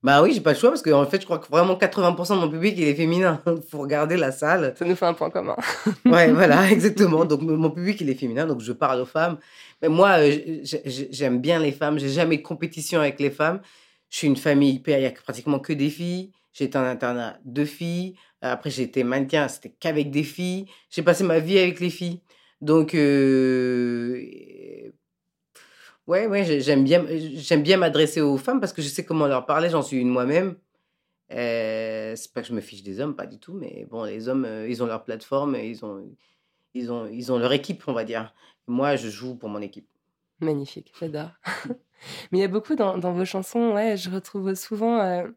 [0.00, 2.40] Bah oui, j'ai pas le choix parce qu'en fait, je crois que vraiment 80% de
[2.40, 3.42] mon public, il est féminin.
[3.68, 4.72] Faut regarder la salle.
[4.78, 5.56] Ça nous fait un point commun.
[6.04, 7.24] Ouais, voilà, exactement.
[7.24, 8.46] Donc, mon public, il est féminin.
[8.46, 9.38] Donc, je parle aux femmes.
[9.82, 11.98] Mais moi, euh, j'aime bien les femmes.
[11.98, 13.60] J'ai jamais de compétition avec les femmes.
[14.08, 14.98] Je suis une famille hyper.
[14.98, 16.30] Il y a pratiquement que des filles.
[16.52, 18.14] J'ai été en internat deux filles.
[18.40, 19.48] Après, j'ai été mannequin.
[19.48, 20.66] C'était qu'avec des filles.
[20.90, 22.20] J'ai passé ma vie avec les filles.
[22.60, 24.90] Donc, euh,
[26.06, 29.26] ouais, ouais, j'ai- j'aime bien, j'aime bien m'adresser aux femmes parce que je sais comment
[29.26, 29.70] leur parler.
[29.70, 30.56] J'en suis une moi-même.
[31.32, 34.28] Euh, c'est pas que je me fiche des hommes, pas du tout, mais bon, les
[34.28, 36.08] hommes, euh, ils ont leur plateforme, ils ont,
[36.74, 38.34] ils ont, ils ont leur équipe, on va dire.
[38.66, 39.88] Moi, je joue pour mon équipe.
[40.40, 41.30] Magnifique, j'adore.
[42.32, 45.28] Mais il y a beaucoup dans, dans vos chansons, ouais, je retrouve souvent euh,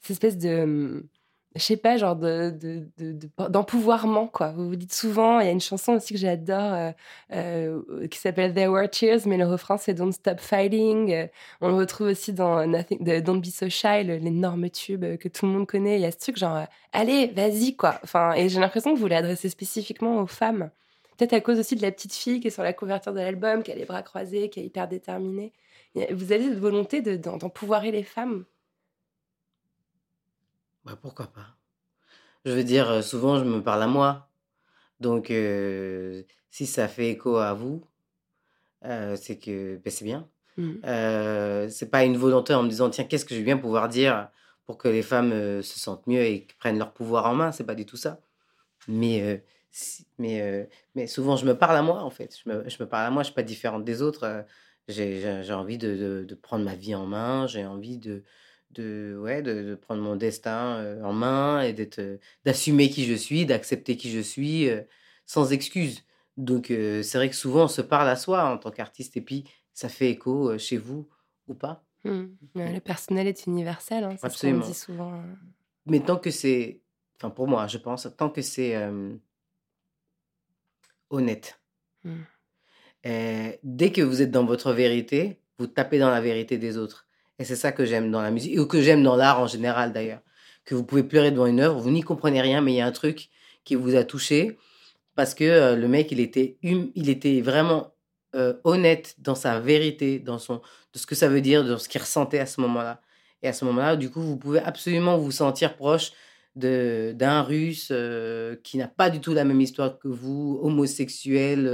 [0.00, 1.08] cette espèce de, hum,
[1.54, 4.52] je sais pas, genre de, de, de- d'empouvoirment, quoi.
[4.52, 6.92] Vous vous dites souvent, il y a une chanson aussi que j'adore euh,
[7.32, 11.12] euh, qui s'appelle There Were Tears, mais le refrain c'est Don't Stop Fighting.
[11.12, 11.26] Euh,
[11.60, 15.52] on le retrouve aussi dans Nothing, Don't Be So Shy, l'énorme tube que tout le
[15.52, 15.96] monde connaît.
[15.98, 18.00] Il y a ce truc genre, allez, vas-y, quoi.
[18.02, 20.70] Enfin, et j'ai l'impression que vous l'adressez spécifiquement aux femmes.
[21.18, 23.62] Peut-être à cause aussi de la petite fille qui est sur la couverture de l'album,
[23.62, 25.52] qui a les bras croisés, qui est hyper déterminée.
[26.10, 28.44] Vous avez cette volonté d'empouvoirer les femmes?
[30.84, 31.56] Bah, pourquoi pas
[32.44, 34.30] Je veux dire, euh, souvent, je me parle à moi.
[35.00, 37.84] Donc, euh, si ça fait écho à vous,
[38.84, 40.28] euh, c'est que ben, c'est bien.
[40.56, 40.80] Mhm.
[40.84, 43.88] Euh, c'est pas une volonté en me disant, tiens, qu'est-ce que je vais bien pouvoir
[43.88, 44.30] dire
[44.66, 47.52] pour que les femmes se sentent mieux et prennent leur pouvoir en main.
[47.52, 48.20] C'est pas du tout ça.
[48.88, 52.36] Mais, si- mais, mais souvent, je me parle à moi, en fait.
[52.44, 54.44] Je me, je me parle à moi, je suis pas différente des autres.
[54.88, 58.24] j'ai j'ai- j'ai envie de, de- de prendre ma vie en main, j'ai envie de,
[58.74, 63.04] de, ouais, de, de prendre mon destin euh, en main et d'être, euh, d'assumer qui
[63.06, 64.82] je suis, d'accepter qui je suis, euh,
[65.26, 66.04] sans excuse.
[66.36, 69.44] Donc, c'est vrai que souvent, on se parle à soi en tant qu'artiste et puis
[69.74, 71.06] ça fait écho chez vous
[71.46, 71.84] ou pas.
[72.04, 72.36] Mhm.
[72.54, 75.12] Ouais, Le personnel est universel, hein, c'est ce qu'on dit souvent.
[75.14, 75.22] euh.
[75.86, 76.80] Mais tant que c'est,
[77.16, 79.14] enfin pour moi, je pense, tant que c'est euh,
[81.10, 81.60] honnête.
[82.04, 82.14] Mm.
[83.06, 87.06] Euh, dès que vous êtes dans votre vérité, vous tapez dans la vérité des autres.
[87.42, 89.92] Et c'est ça que j'aime dans la musique, ou que j'aime dans l'art en général
[89.92, 90.20] d'ailleurs.
[90.64, 92.86] Que vous pouvez pleurer devant une œuvre, vous n'y comprenez rien, mais il y a
[92.86, 93.30] un truc
[93.64, 94.58] qui vous a touché
[95.16, 97.94] parce que euh, le mec, il était, hum- il était vraiment
[98.36, 100.60] euh, honnête dans sa vérité, dans son,
[100.92, 103.00] de ce que ça veut dire, de ce qu'il ressentait à ce moment-là.
[103.42, 106.12] Et à ce moment-là, du coup, vous pouvez absolument vous sentir proche
[106.54, 111.66] de d'un russe euh, qui n'a pas du tout la même histoire que vous, homosexuel,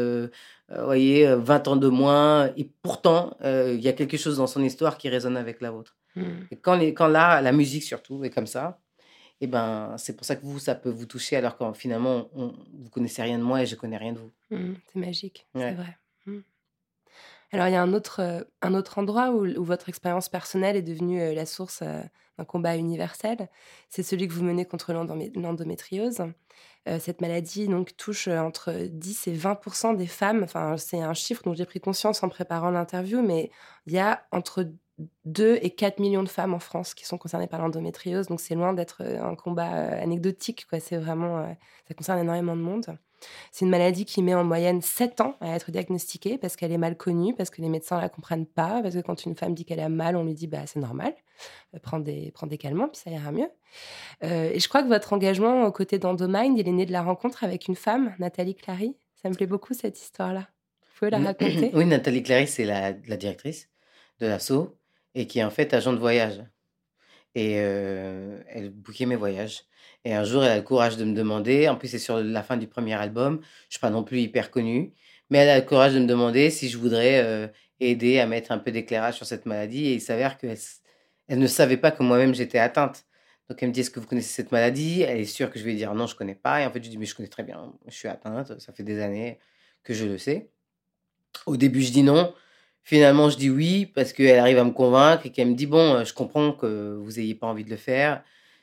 [0.71, 4.17] euh, euh, voyez, euh, 20 ans de moins, et pourtant, euh, il y a quelque
[4.17, 5.97] chose dans son histoire qui résonne avec la vôtre.
[6.51, 8.81] Et quand, les, quand là, la musique surtout est comme ça,
[9.41, 12.55] et ben, c'est pour ça que vous, ça peut vous toucher, alors que finalement, on,
[12.75, 14.33] vous connaissez rien de moi et je connais rien de vous.
[14.51, 15.97] Mhm, c'est magique, c'est vrai.
[16.27, 16.43] Mhm.
[17.53, 20.77] Alors, il y a un autre, euh, un autre endroit où, où votre expérience personnelle
[20.77, 22.03] est devenue euh, la source euh,
[22.37, 23.49] d'un combat universel.
[23.89, 26.23] C'est celui que vous menez contre l'endométriose.
[26.89, 30.43] Euh, cette maladie donc, touche euh, entre 10 et 20% des femmes.
[30.43, 33.51] Enfin, c'est un chiffre dont j'ai pris conscience en préparant l'interview, mais
[33.87, 34.71] il y a entre
[35.27, 38.29] 2 et 4 millions de femmes en France qui sont concernées par l'endométriose.
[38.29, 40.67] Donc, c'est loin d'être euh, un combat anecdotique.
[40.81, 41.55] C'est vraiment,
[41.89, 42.99] ça concerne énormément de monde.
[43.53, 46.79] C'est une maladie qui met en moyenne 7 ans à être diagnostiquée parce qu'elle est
[46.79, 49.55] mal connue, parce que les médecins ne la comprennent pas, parce que quand une femme
[49.55, 51.15] dit qu'elle a mal, on lui dit bah c'est normal.
[51.75, 53.49] euh, prends, des, prends des calmants, puis ça ira mieux.
[54.25, 57.03] Euh, et je crois que votre engagement aux côtés d'Endomind, il est né de la
[57.03, 58.97] rencontre avec une femme, Nathalie Clary.
[59.21, 60.49] Ça me plaît beaucoup cette histoire-là.
[60.83, 61.71] Vous pouvez la raconter?
[61.75, 63.69] Oui, Nathalie Clary, c'est la, la directrice
[64.21, 64.77] de l'assaut
[65.15, 66.43] et qui est en fait agent de voyage.
[67.35, 69.65] Et euh, elle bouquait mes voyages.
[70.05, 72.43] Et un jour, elle a le courage de me demander, en plus c'est sur la
[72.43, 74.93] fin du premier album, je suis pas non plus hyper connue,
[75.31, 77.49] mais elle a le courage de me demander si je voudrais euh,
[77.81, 79.87] aider à mettre un peu d'éclairage sur cette maladie.
[79.87, 80.57] Et il s'avère qu'elle
[81.29, 83.05] ne savait pas que moi-même j'étais atteinte.
[83.49, 85.03] Donc elle me dit, est-ce que vous connaissez cette maladie?
[85.03, 86.61] Elle est sûre que je vais dire non, je connais pas.
[86.63, 88.83] Et en fait, je dis, mais je connais très bien, je suis atteinte, ça fait
[88.83, 89.39] des années
[89.83, 90.51] que je le sais.
[91.47, 92.35] Au début, je dis non.
[92.89, 95.97] Finalement, je dis oui parce qu'elle arrive à me convaincre et qu'elle me dit bon,
[95.97, 98.23] euh, je comprends que vous ayez pas envie de le faire.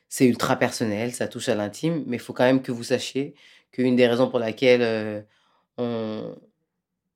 [0.10, 3.36] C'est ultra personnel, ça touche à l'intime, mais il faut quand même que vous sachiez
[3.72, 5.22] qu'une des raisons pour laquelle euh,
[5.78, 6.36] on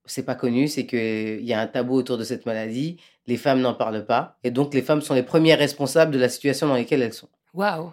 [0.05, 2.97] c'est pas connu, c'est qu'il y a un tabou autour de cette maladie.
[3.25, 6.29] Les femmes n'en parlent pas et donc les femmes sont les premières responsables de la
[6.29, 7.29] situation dans laquelle elles sont.
[7.55, 7.91] Waouh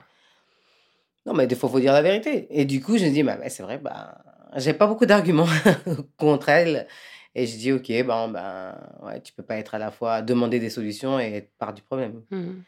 [1.25, 2.49] Non, mais des fois, faut dire la vérité.
[2.51, 4.19] Et du coup, je me dis, bah, c'est vrai, bah,
[4.57, 5.49] j'ai pas beaucoup d'arguments
[6.19, 6.87] contre elle.
[7.39, 10.59] Et je dis, ok, bon, ben, ouais, tu peux pas être à la fois demander
[10.59, 12.23] des solutions et être part du problème.
[12.31, 12.63] Mhm.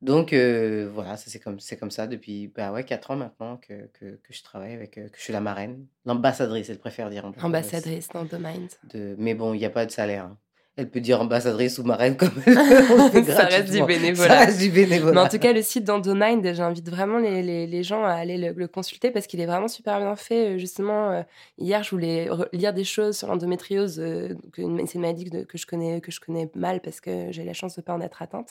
[0.00, 3.58] Donc, euh, voilà, ça, c'est comme, c'est comme ça depuis, bah, ouais, 4 ans maintenant
[3.58, 5.86] que, que, que je travaille avec, euh, que je suis la marraine.
[6.06, 8.70] L'ambassadrice, elle préfère dire Ambassadrice d'Endomind.
[8.84, 9.14] De...
[9.18, 10.24] Mais bon, il n'y a pas de salaire.
[10.24, 10.38] hein.
[10.80, 13.24] Elle peut dire ambassadrice ou marraine comme elle veut.
[13.32, 14.28] Ça reste du bénévolat.
[14.28, 15.12] Ça reste du bénévolat.
[15.12, 18.38] Mais en tout cas, le site d'Endomind, j'invite vraiment les, les, les gens à aller
[18.38, 20.54] le, le consulter parce qu'il est vraiment super bien fait.
[20.54, 21.22] Euh, Justement, euh,
[21.58, 24.00] hier, je voulais re- lire des choses sur l'endométriose.
[24.00, 27.44] euh, C'est une maladie que, que je connais, que je connais mal parce que j'ai
[27.44, 28.48] la chance de ne pas en être atteinte.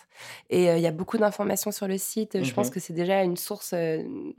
[0.51, 2.43] Et euh, il y a beaucoup d'informations sur le site.
[2.43, 2.73] Je pense Mhm.
[2.73, 3.73] que c'est déjà une source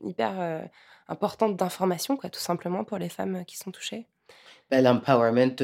[0.04, 0.62] hyper
[1.08, 4.06] importante d'informations, tout simplement, pour les femmes qui sont touchées.
[4.70, 5.56] Ben, L'empowerment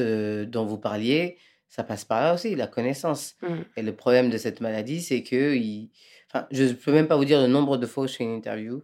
[0.47, 1.37] dont vous parliez,
[1.69, 3.35] ça passe par là aussi, la connaissance.
[3.41, 3.55] Mm.
[3.75, 5.89] Et le problème de cette maladie, c'est que il...
[6.29, 8.23] enfin, je ne peux même pas vous dire le nombre de fois où je fais
[8.23, 8.83] une interview.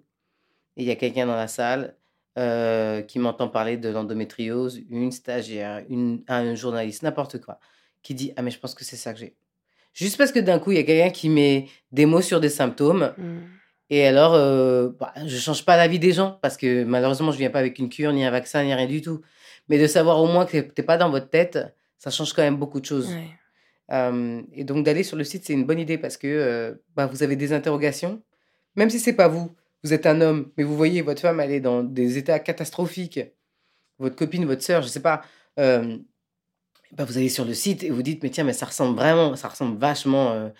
[0.75, 1.95] Et il y a quelqu'un dans la salle
[2.37, 7.59] euh, qui m'entend parler de l'endométriose, une stagiaire, une, un journaliste, n'importe quoi,
[8.01, 9.35] qui dit Ah, mais je pense que c'est ça que j'ai.
[9.93, 12.49] Juste parce que d'un coup, il y a quelqu'un qui met des mots sur des
[12.49, 13.13] symptômes.
[13.17, 13.39] Mm.
[13.91, 17.37] Et alors, euh, bah, je change pas la vie des gens parce que malheureusement, je
[17.37, 19.21] viens pas avec une cure, ni un vaccin, ni rien du tout.
[19.69, 21.59] Mais de savoir au moins que t'es pas dans votre tête,
[22.03, 23.13] ça change quand même beaucoup de choses.
[23.13, 23.29] Ouais.
[23.91, 27.05] Euh, et donc d'aller sur le site, c'est une bonne idée parce que euh, bah,
[27.05, 28.21] vous avez des interrogations,
[28.75, 31.51] même si c'est pas vous, vous êtes un homme, mais vous voyez votre femme, elle
[31.51, 33.21] est dans des états catastrophiques,
[33.99, 35.21] votre copine, votre sœur, je sais pas.
[35.59, 35.97] euh,
[36.91, 39.35] bah, vous allez sur le site et vous dites mais tiens mais ça ressemble vraiment,
[39.37, 40.51] ça ressemble vachement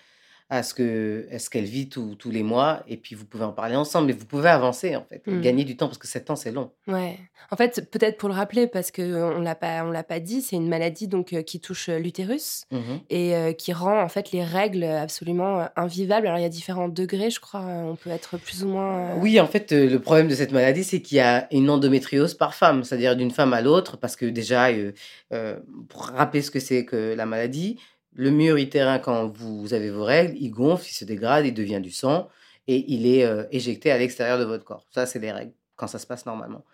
[0.54, 3.44] à ce que à ce qu'elle vit tous tous les mois et puis vous pouvez
[3.44, 5.40] en parler ensemble et vous pouvez avancer en fait, Mm.
[5.40, 6.70] gagner du temps parce que 7 ans c'est long.
[6.86, 7.18] Ouais.
[7.50, 10.56] En fait, peut-être pour le rappeler, parce qu'on l'a pas, on l'a pas dit, c'est
[10.56, 13.00] une maladie donc euh, qui touche euh, l'utérus Mhm.
[13.10, 16.26] et euh, qui rend en fait les règles absolument euh, invivables.
[16.26, 17.60] Alors il y a différents degrés, je crois.
[17.60, 19.10] euh, On peut être plus ou moins.
[19.10, 21.68] euh, Oui, en fait, euh, le problème de cette maladie, c'est qu'il y a une
[21.68, 24.92] endométriose par femme, c'est-à-dire d'une femme à l'autre, parce que déjà, euh,
[25.32, 27.78] euh, pour rappeler ce que c'est que la maladie,
[28.14, 31.80] le mur utérin, quand vous avez vos règles, il gonfle, il se dégrade, il devient
[31.80, 32.28] du sang,
[32.66, 34.86] et il est euh, éjecté à l'extérieur de votre corps.
[34.90, 36.64] Ça, c'est les règles, quand ça se passe normalement.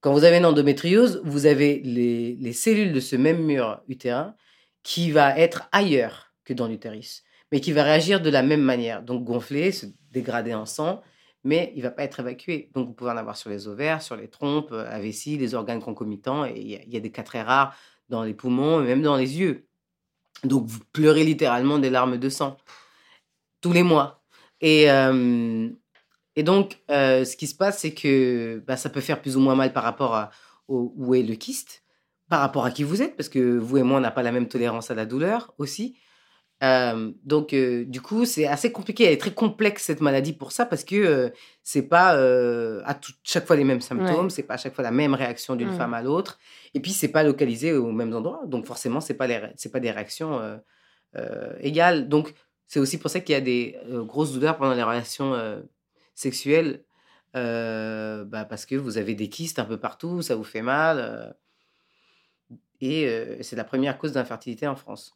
[0.00, 4.34] Quand vous avez une endométriose, vous avez les, les cellules de ce même mur utérin
[4.82, 9.02] qui va être ailleurs que dans l'utérus, mais qui va réagir de la même manière,
[9.02, 11.02] donc gonfler, se dégrader en sang,
[11.42, 12.70] mais il va pas être évacué.
[12.74, 15.54] Donc, vous pouvez en avoir sur les ovaires, sur les trompes, euh, la vessie, les
[15.54, 17.76] organes concomitants, et il y, y a des cas très rares
[18.08, 19.66] dans les poumons et même dans les yeux.
[20.44, 22.56] Donc, vous pleurez littéralement des larmes de sang
[23.60, 24.22] tous les mois.
[24.60, 25.68] Et, euh,
[26.36, 29.40] et donc, euh, ce qui se passe, c'est que bah, ça peut faire plus ou
[29.40, 30.30] moins mal par rapport à
[30.68, 31.84] au- où est le kyste,
[32.28, 34.32] par rapport à qui vous êtes, parce que vous et moi, on n'a pas la
[34.32, 35.96] même tolérance à la douleur aussi.
[36.62, 39.04] Euh, donc, euh, du coup, c'est assez compliqué.
[39.04, 41.28] Elle est très complexe, cette maladie, pour ça, parce que euh,
[41.62, 42.10] c'est pas
[42.84, 44.30] à tout- chaque fois les mêmes symptômes, Ouais.
[44.30, 45.76] c'est pas à chaque fois la même réaction d'une Mm.
[45.78, 46.38] femme à l'autre.
[46.74, 48.42] Et puis, c'est pas localisé aux mêmes endroits.
[48.46, 49.40] Donc, forcément, c'est pas, les
[49.72, 50.60] pas des réactions
[51.60, 52.08] égales.
[52.08, 52.32] Donc,
[52.66, 55.34] c'est aussi pour ça qu'il y a des grosses douleurs pendant les relations
[56.14, 56.82] sexuelles.
[57.34, 61.36] bah, parce que vous avez des kystes un peu partout, ça vous fait mal.
[62.80, 65.14] et c'est la première cause d'infertilité en France.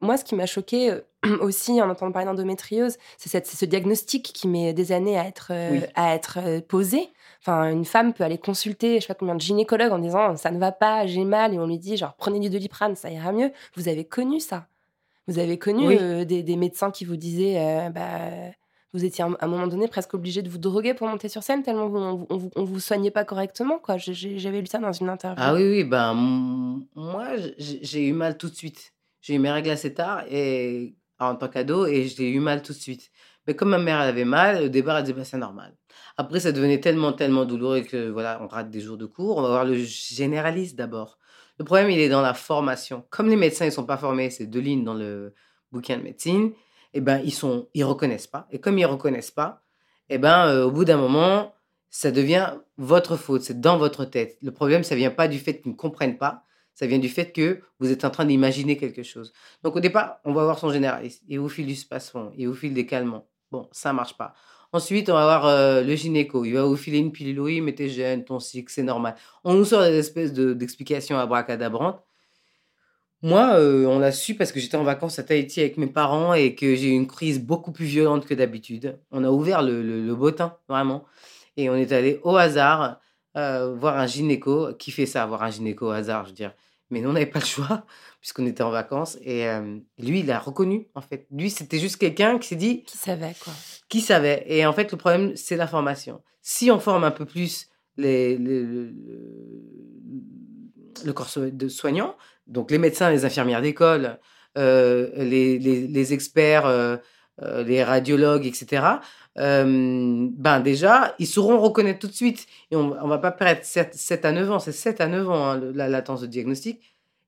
[0.00, 0.94] Moi, ce qui m'a choqué
[1.40, 5.70] aussi en entendant parler d'endométriose, c'est ce diagnostic qui met des années à être, euh,
[5.72, 5.80] Oui.
[5.94, 7.08] à être euh, posé.
[7.42, 10.50] Enfin, une femme peut aller consulter, je sais pas combien de gynécologues en disant ça
[10.50, 13.32] ne va pas, j'ai mal, et on lui dit genre prenez du doliprane, ça ira
[13.32, 13.50] mieux.
[13.76, 14.66] Vous avez connu ça
[15.26, 15.96] Vous avez connu Oui.
[15.98, 18.52] euh, des, des médecins qui vous disaient euh, bah
[18.92, 21.62] vous étiez à un- moment donné presque obligé de vous droguer pour monter sur scène
[21.62, 23.96] tellement vous, on, vous- on vous, on vous soignait pas correctement quoi.
[23.98, 25.42] J'avais lu ça dans une interview.
[25.46, 26.12] Ah oui, oui, ben
[26.96, 27.28] moi,
[27.58, 28.92] j'ai eu mal tout de suite.
[29.20, 32.72] J'ai eu mes règles assez tard et en tant qu'ado et j'ai eu mal tout
[32.72, 33.10] de suite.
[33.46, 35.76] Mais comme ma mère elle avait mal, au départ, elle disait bah, c'est normal.
[36.16, 39.38] Après, ça devenait tellement, tellement douloureux que voilà, on rate des jours de cours.
[39.38, 41.18] On va voir le généraliste d'abord.
[41.58, 43.04] Le problème, il est dans la formation.
[43.10, 45.34] Comme les médecins, ils sont pas formés, c'est deux lignes dans le
[45.72, 46.52] bouquin de médecine.
[46.94, 48.46] Eh ben, ils sont, ils reconnaissent pas.
[48.50, 49.62] Et comme ils reconnaissent pas,
[50.08, 51.54] eh ben, euh, au bout d'un moment,
[51.88, 53.42] ça devient votre faute.
[53.42, 54.36] C'est dans votre tête.
[54.42, 56.44] Le problème, ça vient pas du fait qu'ils ne comprennent pas.
[56.80, 59.34] Ça vient du fait que vous êtes en train d'imaginer quelque chose.
[59.62, 61.22] Donc au départ, on va voir son généraliste.
[61.28, 63.28] Et au fil du spasfon, et au fil des calmants.
[63.52, 64.32] Bon, ça marche pas.
[64.72, 66.42] Ensuite, on va voir euh, le gynéco.
[66.46, 67.38] Il va vous filer une pilule.
[67.38, 69.14] Oui, mais t'es jeune, ton cycle, c'est normal.
[69.44, 72.02] On nous sort des espèces de- d'explications abracadabrantes.
[73.20, 76.32] Moi, euh, on l'a su parce que j'étais en vacances à Tahiti avec mes parents
[76.32, 78.98] et que j'ai eu une crise beaucoup plus violente que d'habitude.
[79.10, 81.04] On a ouvert le, le, le bottin, vraiment.
[81.58, 83.00] Et on est allé au hasard
[83.36, 84.72] euh, voir un gynéco.
[84.78, 86.54] Qui fait ça, voir un gynéco au hasard, je veux dire.
[86.90, 87.84] Mais nous, on n'avait pas le choix
[88.20, 89.16] puisqu'on était en vacances.
[89.22, 91.26] Et euh, lui, il a reconnu, en fait.
[91.30, 93.52] Lui, c'était juste quelqu'un qui s'est dit, Qui savait, quoi.
[93.88, 94.44] qui savait.
[94.46, 96.22] Et en fait, le problème, c'est la formation.
[96.42, 98.92] Si on forme un peu plus les, les- le,
[101.04, 102.16] le corps de soignants,
[102.46, 104.18] donc les médecins, les infirmières d'école,
[104.58, 106.96] euh, les, les- les experts, euh,
[107.42, 108.84] euh, les radiologues, etc.,
[109.38, 112.46] euh, ben déjà, ils sauront reconnaître tout de suite.
[112.70, 115.30] Et on ne va pas perdre 7, 7 à 9 ans, c'est 7 à 9
[115.30, 116.82] ans hein, la latence de diagnostic.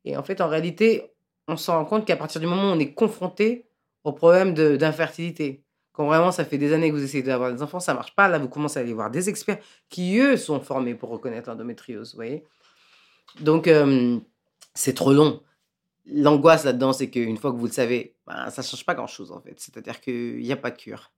[0.05, 1.13] Et en fait, en réalité,
[1.49, 3.67] on se rend compte qu'à partir du moment où on est confronté
[4.05, 7.81] au problème d'infertilité, quand vraiment ça fait des années que vous essayez d'avoir des enfants,
[7.81, 8.29] ça marche pas.
[8.29, 9.59] Là, vous commencez à aller voir des experts
[9.89, 12.13] qui, eux, sont formés pour reconnaître l'endométriose.
[12.13, 12.45] Vous voyez
[13.41, 14.19] Donc, euh,
[14.75, 15.43] c'est trop long.
[16.07, 19.41] L'angoisse là-dedans, c'est qu'une fois que vous le savez, ben, ça change pas grand-chose, en
[19.41, 19.55] fait.
[19.59, 21.13] C'est-à-dire qu'il n'y a pas de cure.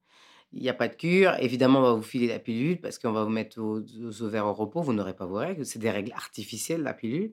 [0.53, 1.35] Il n'y a pas de cure.
[1.41, 4.47] Évidemment, on va vous filer la pilule parce qu'on va vous mettre vos, vos ovaires
[4.47, 4.83] au repos.
[4.83, 5.65] Vous n'aurez pas vos règles.
[5.65, 7.33] C'est des règles artificielles, la pilule.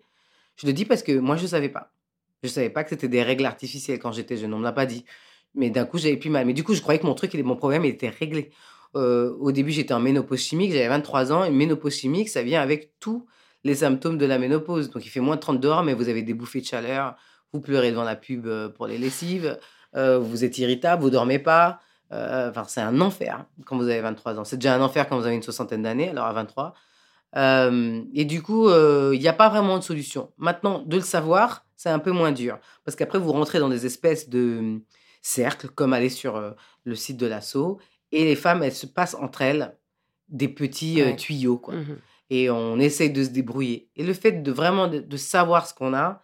[0.56, 1.93] Je le dis parce que moi, je ne savais pas.
[2.41, 4.54] Je ne savais pas que c'était des règles artificielles quand j'étais jeune.
[4.54, 5.06] On ne me l'a pas dit.
[5.54, 6.45] Mais d'un coup, j'avais plus mal.
[6.45, 8.52] Mais du coup, je croyais que mon truc, mon problème, était réglé.
[8.95, 10.72] Euh, au début, j'étais en ménopause chimique.
[10.72, 11.43] J'avais 23 ans.
[11.43, 13.28] Et ménopause chimique, ça vient avec tous
[13.64, 14.89] les symptômes de la ménopause.
[14.89, 17.16] Donc, il fait moins de 30 dehors, mais vous avez des bouffées de chaleur.
[17.54, 19.58] Vous pleurez devant la pub euh, pour les lessives.
[19.95, 21.02] euh, vous êtes irritable.
[21.02, 21.80] Vous dormez pas.
[22.14, 24.43] Euh, Enfin, c'est un enfer quand vous avez 23 ans.
[24.45, 26.74] C'est déjà un enfer quand vous avez une soixantaine d'années, alors à 23.
[27.38, 30.32] Euh, et du coup, il n'y a pas vraiment de solution.
[30.38, 32.60] Maintenant, de le savoir, c'est un peu moins dur.
[32.86, 34.82] Parce qu'après, vous rentrez dans des espèces de hum,
[35.22, 37.80] cercles, comme aller sur le site de l'assaut.
[38.12, 39.78] Et les femmes, elles se passent entre elles
[40.30, 41.16] des petits Ouais.
[41.16, 41.58] tuyaux.
[41.58, 41.76] Quoi.
[41.76, 41.97] Mhm.
[42.30, 43.89] Et on essaye de se débrouiller.
[43.95, 46.22] Et le fait de vraiment de, de savoir ce qu'on a,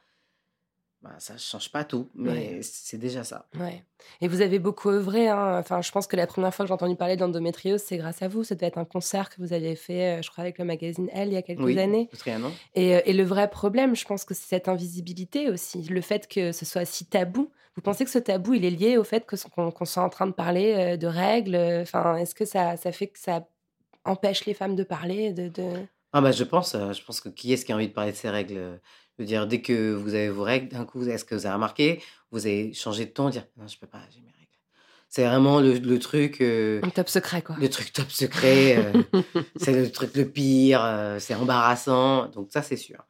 [1.04, 2.60] bah, ça ne change pas tout, mais Ouais.
[2.64, 3.48] c'est déjà ça.
[3.60, 3.84] Ouais.
[4.20, 5.28] Et vous avez beaucoup œuvré.
[5.30, 5.60] Hein.
[5.60, 8.28] Enfin, je pense que la première fois que j'ai entendu parler d'endométriose, c'est grâce à
[8.28, 8.44] vous.
[8.44, 11.08] Ça devait être un concert que vous aviez fait, euh, je crois, avec le magazine
[11.14, 12.10] Elle il y a quelques Oui, années.
[12.24, 15.84] rien, non Et, euh, et le vrai problème, je pense que c'est cette invisibilité aussi.
[15.84, 17.52] Le fait que ce soit si tabou.
[17.76, 20.32] Vous pensez que ce tabou, il est lié au fait qu'on soit en train de
[20.32, 23.48] parler euh, de règles Enfin, est-ce que ça, ça fait que ça
[24.04, 25.86] empêche les femmes de parler de, de...
[26.14, 28.18] Ah bah je pense, je pense que qui est-ce qui a envie de parler de
[28.18, 28.80] ses règles
[29.18, 31.56] Je veux dire, dès que vous avez vos règles, d'un coup, est-ce que vous avez
[31.56, 32.02] remarqué
[32.32, 34.34] Vous avez changé de ton, dire non, je peux pas, j'ai mes règles.
[35.10, 37.56] C'est vraiment le, le truc, euh, Un top secret, quoi.
[37.60, 38.78] le truc top secret.
[38.78, 39.22] euh,
[39.56, 42.28] c'est le truc le pire, euh, c'est embarrassant.
[42.28, 43.04] Donc ça, c'est sûr.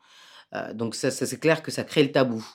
[0.73, 2.45] Donc ça, ça, c'est clair que ça crée le tabou.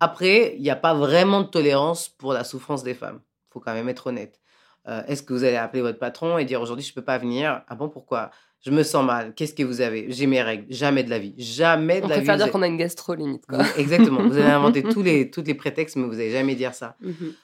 [0.00, 3.20] Après, il n'y a pas vraiment de tolérance pour la souffrance des femmes.
[3.50, 4.40] faut quand même être honnête.
[4.86, 7.74] Est-ce que vous allez appeler votre patron et dire aujourd'hui je peux pas venir Ah
[7.74, 8.30] bon pourquoi?
[8.64, 9.34] Je me sens mal.
[9.34, 10.06] Qu'est-ce que vous avez?
[10.12, 10.72] J'ai mes règles.
[10.72, 11.34] Jamais de la vie.
[11.36, 12.20] Jamais de On la vie.
[12.20, 13.58] préfère vous dire allez- qu'on a une gastro limite, quoi.
[13.76, 14.22] exactement.
[14.26, 16.96] Vous allez inventer tous les tous les prétextes, mais vous allez jamais dire ça.
[17.00, 17.34] Mhm.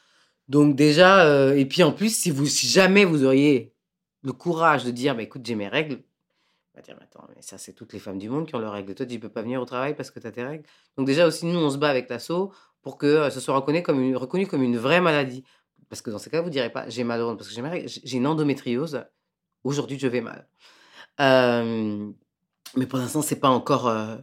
[0.49, 3.73] Donc déjà, euh, et puis en plus, si vous si jamais vous auriez
[4.23, 6.03] le courage de dire, bah, écoute, j'ai mes règles,
[6.75, 8.59] on va dire, mais attends, mais ça c'est toutes les femmes du monde qui ont
[8.61, 8.95] leurs règles.
[8.95, 10.65] Toi, tu peux pas venir au travail parce que tu as tes règles.
[10.97, 12.53] Donc déjà aussi, nous, on se bat avec l'assaut
[12.83, 15.43] pour que euh, ce soit reconnu comme une, reconnu comme une vraie maladie.
[15.89, 17.63] Parce que dans ces cas, vous direz pas, j'ai mal au ventre parce que j'ai
[17.63, 17.89] mes règles.
[17.89, 19.03] J'ai une endométriose.
[19.65, 20.47] Aujourd'hui, je vais mal.
[21.19, 24.17] Mais pour l'instant, c'est pas encore, euh,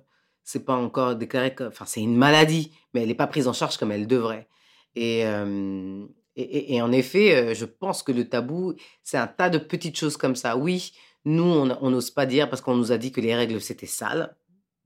[0.44, 3.54] c'est pas encore déclaré comme, enfin, c'est une maladie, mais elle n'est pas prise en
[3.54, 4.48] charge comme elle devrait.
[4.96, 10.18] Et, en effet, euh, je pense que le tabou, c'est un tas de petites choses
[10.18, 10.58] comme ça.
[10.58, 10.94] Oui,
[11.26, 14.36] nous, on n'ose pas dire parce qu'on nous a dit que les règles, c'était sale.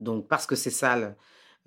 [0.00, 1.16] Donc, parce que c'est sale,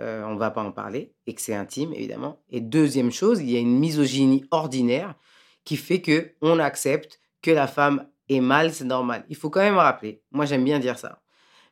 [0.01, 2.41] euh, on va pas en parler et que c'est intime, évidemment.
[2.49, 5.15] Et deuxième chose, il y a une misogynie ordinaire
[5.63, 9.25] qui fait que on accepte que la femme est mal, c'est normal.
[9.29, 11.21] Il faut quand même rappeler, moi j'aime bien dire ça,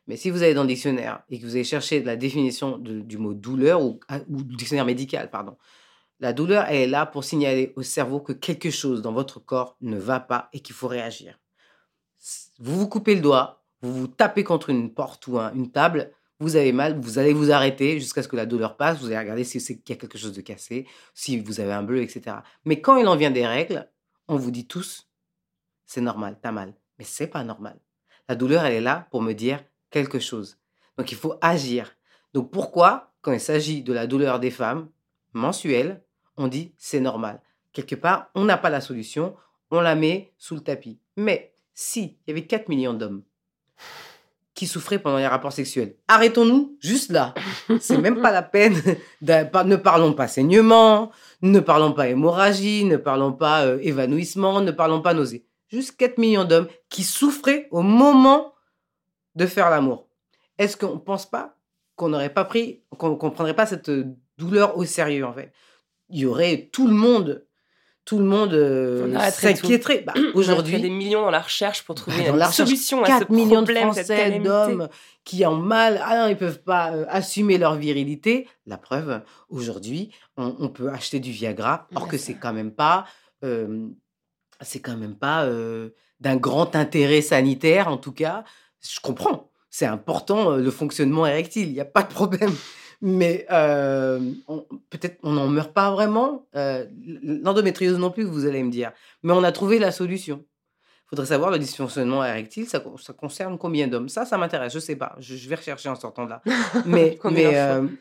[0.06, 3.18] mais si vous allez dans le dictionnaire et que vous allez chercher la définition du
[3.18, 5.56] mot douleur ou, ah, dictionnaire médical, pardon,
[6.20, 9.76] la douleur elle est là pour signaler au cerveau que quelque chose dans votre corps
[9.80, 11.38] ne va pas et qu'il faut réagir.
[12.58, 16.12] Vous vous coupez le doigt, vous vous tapez contre une porte ou un- une table,
[16.38, 19.18] vous avez mal, vous allez vous arrêter jusqu'à ce que la douleur passe, vous allez
[19.18, 22.02] regarder si c'est qu'il y a quelque chose de cassé, si vous avez un bleu,
[22.02, 22.36] etc.
[22.64, 23.88] Mais quand il en vient des règles,
[24.28, 25.08] on vous dit tous,
[25.92, 26.72] c'est normal, t'as mal.
[26.98, 27.78] Mais c'est pas normal.
[28.26, 30.56] La douleur, elle est là pour me dire quelque chose.
[30.96, 31.92] Donc il faut agir.
[32.32, 34.88] Donc pourquoi, quand il s'agit de la douleur des femmes
[35.34, 36.02] mensuelle,
[36.38, 37.42] on dit c'est normal?
[37.74, 39.36] Quelque part, on n'a pas la solution,
[39.70, 40.98] on la met sous le tapis.
[41.18, 43.22] Mais si il y avait 4 millions d'hommes
[44.54, 47.34] qui souffraient pendant les rapports sexuels, arrêtons-nous juste là.
[47.80, 48.74] C'est même pas la peine.
[49.20, 51.10] de- ne parlons pas saignement,
[51.42, 55.44] ne parlons pas hémorragie, ne parlons pas euh, évanouissement, ne parlons pas nausée.
[55.72, 58.52] Juste 4 millions d'hommes qui souffraient au moment
[59.34, 60.06] de faire l'amour.
[60.58, 61.56] Est-ce qu'on ne pense pas
[61.96, 63.90] qu'on n'aurait pas pris, qu'on ne prendrait pas cette
[64.38, 65.52] douleur au sérieux en fait?
[66.10, 67.46] Il y aurait tout le monde,
[68.04, 70.02] tout le monde euh, s'inquiéterait.
[70.06, 73.30] Bah, Aujourd'hui, des millions dans la recherche pour trouver Bah, une solution à ce 4
[73.30, 74.88] millions de problème, Français, d'hommes
[75.24, 78.46] qui ont mal, ah non, ils peuvent pas euh, assumer leur virilité.
[78.66, 83.06] La preuve, aujourd'hui, on, on peut acheter du Viagra, or que c'est quand même pas,
[83.42, 83.88] euh,
[84.64, 85.90] c'est quand même pas euh,
[86.20, 88.44] d'un grand intérêt sanitaire, en tout cas.
[88.80, 92.52] Je comprends, c'est important euh, le fonctionnement érectile, il n'y a pas de problème.
[93.04, 94.20] Mais euh,
[94.90, 96.46] peut-être on n'en meurt pas vraiment.
[97.22, 98.92] L'endométriose non plus, vous allez me dire.
[99.22, 100.44] Mais on a trouvé la solution.
[101.06, 104.08] Il faudrait savoir le dysfonctionnement érectile, ça, co- ça concerne combien d'hommes?
[104.08, 105.14] Ça, ça m'intéresse, je sais pas.
[105.18, 106.42] Je, je vais rechercher en sortant de là.
[106.86, 107.56] Mais, mais,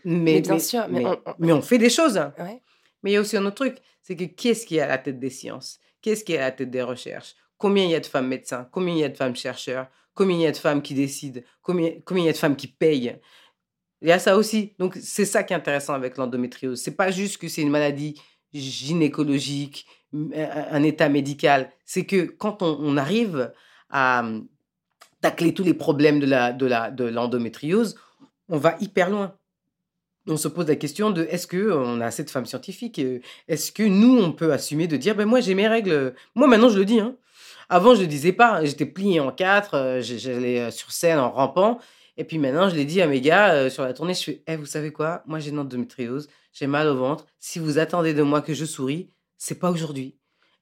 [0.05, 2.18] mais, Mais bien sûr, mais mais, on- on- mais on fait des choses.
[2.39, 2.62] Ouais.
[3.03, 4.88] Mais il y a aussi un autre truc, c'est que qui est-ce qui est à
[4.88, 5.80] la tête des sciences?
[6.02, 7.36] Qu'est-ce qui est à la tête des recherches?
[7.58, 8.68] Combien il y a de femmes médecins?
[8.72, 9.88] Combien il y a de femmes chercheurs?
[10.14, 11.41] Combien il y a de femmes qui décident?
[11.62, 13.20] Combien, il y a de femmes qui payent?
[14.02, 14.74] Il y a ça aussi.
[14.80, 16.82] Donc c'est ça qui est intéressant avec l'endométriose.
[16.82, 18.20] C'est pas juste que c'est une maladie
[18.52, 21.72] gynécologique, un état médical.
[21.86, 23.54] C'est que quand on, arrive
[23.89, 24.47] à hum,
[25.22, 27.95] tacler tous les problèmes de la de la de l'endométriose,
[28.49, 29.38] on va hyper loin
[30.28, 33.19] on se pose la question de est-ce que on a assez de femmes scientifiques euh,
[33.47, 36.69] Est-ce que nous, on peut assumer de dire ben moi j'ai mes règles Moi maintenant
[36.69, 36.99] je le dis.
[36.99, 37.15] Hein.
[37.69, 38.63] Avant je le disais pas.
[38.65, 39.76] J'étais plié en quatre.
[39.76, 41.80] euh, J'allais euh, sur scène en rampant.
[42.17, 44.13] Et puis maintenant je l'ai dit à mes gars euh, sur la tournée.
[44.13, 45.24] Je fais Eh, vous savez quoi?
[45.26, 46.28] Moi j'ai une endométriose.
[46.53, 47.26] J'ai mal au ventre.
[47.39, 50.17] Si vous attendez de moi que je souris, c'est pas aujourd'hui.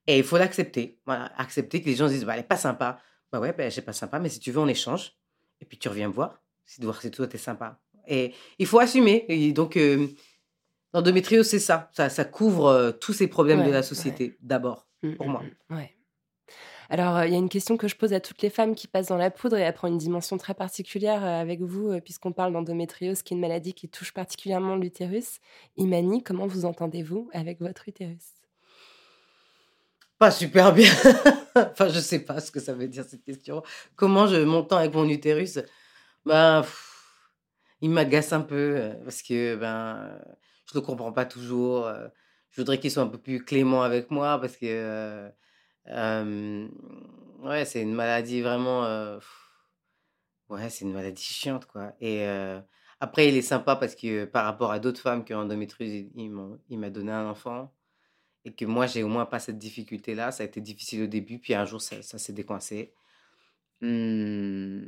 [0.08, 1.00] Et il faut l'accepter.
[1.06, 3.00] Voilà, accepter que les gens se disent bah elle est pas sympa.
[3.32, 4.20] Bah ouais, ben j'ai pas sympa.
[4.20, 5.14] Mais si tu veux on échange.
[5.62, 6.40] Et puis tu reviens me voir.
[6.66, 7.80] Si de voir si toi t'es sympa.
[8.10, 9.26] Et il faut assumer.
[9.30, 10.08] Et donc, euh,
[10.94, 11.90] l'endométriose, c'est ça.
[11.94, 12.10] ça.
[12.10, 15.44] Ça couvre euh, tous ces problèmes de la société, d'abord, Mm, pour mm, moi.
[15.70, 15.96] mm, Ouais.
[16.90, 18.88] Alors, euh, il y a une question que je pose à toutes les femmes qui
[18.88, 22.34] passent dans la poudre et elle prend une dimension très particulière euh, avec vous, puisqu'on
[22.34, 25.40] parle d'endométriose, qui est une maladie qui touche particulièrement l'utérus.
[25.78, 28.34] Imani, comment vous entendez-vous avec votre utérus?
[30.18, 30.92] Pas super bien.
[31.56, 33.62] enfin, je sais pas ce que ça veut dire, cette question.
[33.96, 35.60] Comment je m'entends avec mon utérus?
[36.26, 36.89] Ben, pff,
[37.82, 40.20] il m'agace un peu euh, parce que ben,
[40.66, 41.88] je le comprends pas toujours.
[41.88, 42.08] euh,
[42.52, 45.30] Je voudrais qu'il soit un peu plus clément avec moi parce que
[45.88, 46.68] euh,
[47.40, 48.84] ouais, c'est une maladie vraiment.
[50.50, 51.94] ouais, c'est une maladie chiante quoi.
[52.02, 52.26] Et
[53.00, 56.78] après, il est sympa parce que par rapport à d'autres femmes qui ont endométriose, il,
[56.78, 57.74] m'a donné un enfant
[58.46, 60.32] et que moi, j'ai au moins pas cette difficulté-là.
[60.32, 62.94] Ça a été difficile au début, puis un jour, ça, ça s'est décoincé.
[63.82, 64.82] Hmm.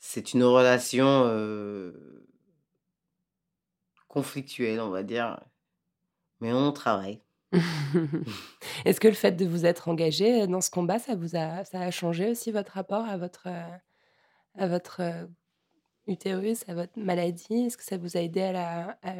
[0.00, 2.26] C'est une relation euh,
[4.08, 5.38] conflictuelle, on va dire,
[6.40, 7.20] mais on travaille.
[8.84, 11.80] Est-ce que le fait de vous être engagé dans ce combat, ça vous a, ça
[11.80, 13.48] a changé aussi votre rapport à votre,
[14.56, 15.02] à votre
[16.06, 17.66] utérus, à votre maladie?
[17.66, 19.14] Est-ce que ça vous a aidé à la, à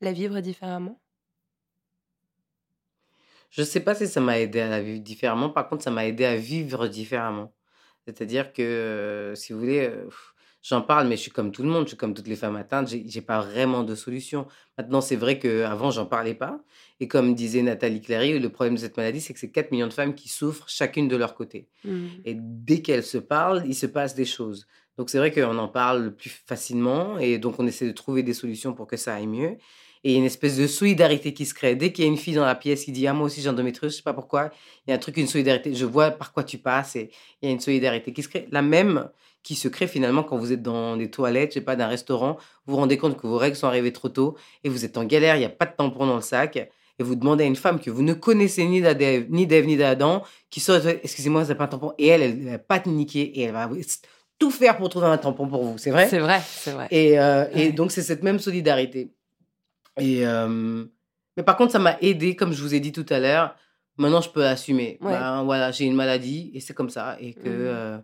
[0.00, 1.00] la vivre différemment?
[3.50, 5.50] Je sais pas si ça m'a aidé à la vivre différemment.
[5.50, 7.52] Par contre, ça m'a aidé à vivre différemment.
[8.16, 9.90] C'est-à-dire que, si vous voulez,
[10.62, 12.56] j'en parle, mais je suis comme tout le monde, je suis comme toutes les femmes
[12.56, 14.46] atteintes, j'ai pas vraiment de solution.
[14.78, 16.60] Maintenant, c'est vrai qu'avant, j'en parlais pas.
[17.00, 19.86] Et comme disait Nathalie Clary, le problème de cette maladie, c'est que c'est 4 millions
[19.86, 21.68] de femmes qui souffrent chacune de leur côté.
[21.84, 22.06] Mm.
[22.24, 24.66] Et dès qu'elles se parlent, il se passe des choses.
[24.98, 28.34] Donc c'est vrai qu'on en parle plus facilement et donc on essaie de trouver des
[28.34, 29.56] solutions pour que ça aille mieux.
[30.02, 31.74] Et il y a une espèce de solidarité qui se crée.
[31.74, 33.48] Dès qu'il y a une fille dans la pièce qui dit Ah, moi aussi j'ai
[33.48, 34.50] endométriose, je sais pas pourquoi,
[34.86, 35.74] il y a un truc, une solidarité.
[35.74, 37.10] Je vois par quoi tu passes et
[37.42, 38.48] il y a une solidarité qui se crée.
[38.50, 39.08] La même
[39.42, 42.36] qui se crée finalement quand vous êtes dans des toilettes, je sais pas, d'un restaurant,
[42.66, 45.04] vous vous rendez compte que vos règles sont arrivées trop tôt et vous êtes en
[45.04, 46.56] galère, il n'y a pas de tampon dans le sac.
[46.56, 50.60] Et vous demandez à une femme que vous ne connaissez ni d'Ève ni d'Adam, qui
[50.60, 51.94] sort, excusez-moi, c'est pas un tampon.
[51.96, 53.70] Et elle, elle va pas te niquer et elle va
[54.38, 55.78] tout faire pour trouver un tampon pour vous.
[55.78, 56.08] C'est vrai?
[56.10, 56.88] C'est vrai, c'est vrai.
[56.90, 59.14] et, euh, et donc, c'est cette même solidarité.
[60.00, 60.84] Et, euh,
[61.36, 63.54] mais par contre, ça m'a aidé, comme je vous ai dit tout à l'heure.
[63.96, 64.98] Maintenant, je peux assumer.
[65.00, 65.12] Ouais.
[65.12, 67.16] Ben, voilà, j'ai une maladie et c'est comme ça.
[67.20, 67.48] Et que, Mhm.
[67.48, 67.98] euh,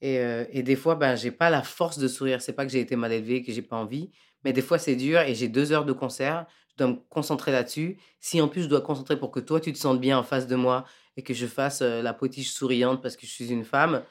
[0.00, 2.40] Et, euh, et des fois, ben, j'ai pas la force de sourire.
[2.40, 4.12] C'est pas que j'ai été mal élevé, que j'ai pas envie.
[4.44, 6.46] Mais des fois, c'est dur et j'ai deux heures de concert.
[6.70, 7.98] Je dois me concentrer là-dessus.
[8.20, 10.46] Si en plus, je dois concentrer pour que toi, tu te sentes bien en face
[10.46, 10.84] de moi
[11.16, 14.02] et que je fasse la potiche souriante parce que je suis une femme,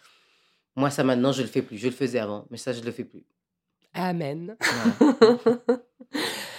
[0.75, 1.77] moi, ça maintenant, je le fais plus.
[1.77, 3.23] Je le faisais avant, mais ça, je le fais plus.
[3.93, 4.57] Amen.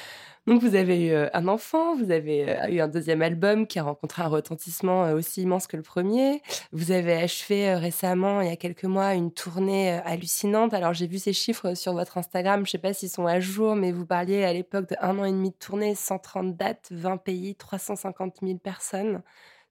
[0.48, 3.78] Donc vous avez eu euh, un enfant, vous avez euh, eu un deuxième album qui
[3.78, 6.42] a rencontré un retentissement euh, aussi immense que le premier.
[6.72, 10.74] Vous avez achevé récemment, il y a quelques mois, une tournée hallucinante.
[10.74, 13.76] Alors j'ai vu ces chiffres sur votre Instagram, je sais pas s'ils sont à jour,
[13.76, 17.18] mais vous parliez à l'époque de un an et demi de tournée, 130 dates, 20
[17.18, 19.22] pays, 350 000 personnes.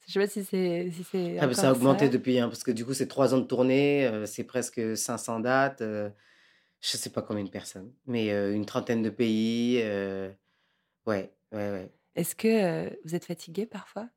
[0.08, 2.86] Je sais pas si c'est si Ah, ça a augmenté depuis, hein, parce que du
[2.86, 6.10] coup, c'est trois ans de tournée, euh, c'est presque 500 dates, euh,
[6.80, 9.82] je sais pas combien de personnes, mais euh, une trentaine de pays.
[11.08, 11.92] Ouais, ouais, ouais.
[12.16, 14.10] Est-ce que euh, vous êtes fatigué parfois?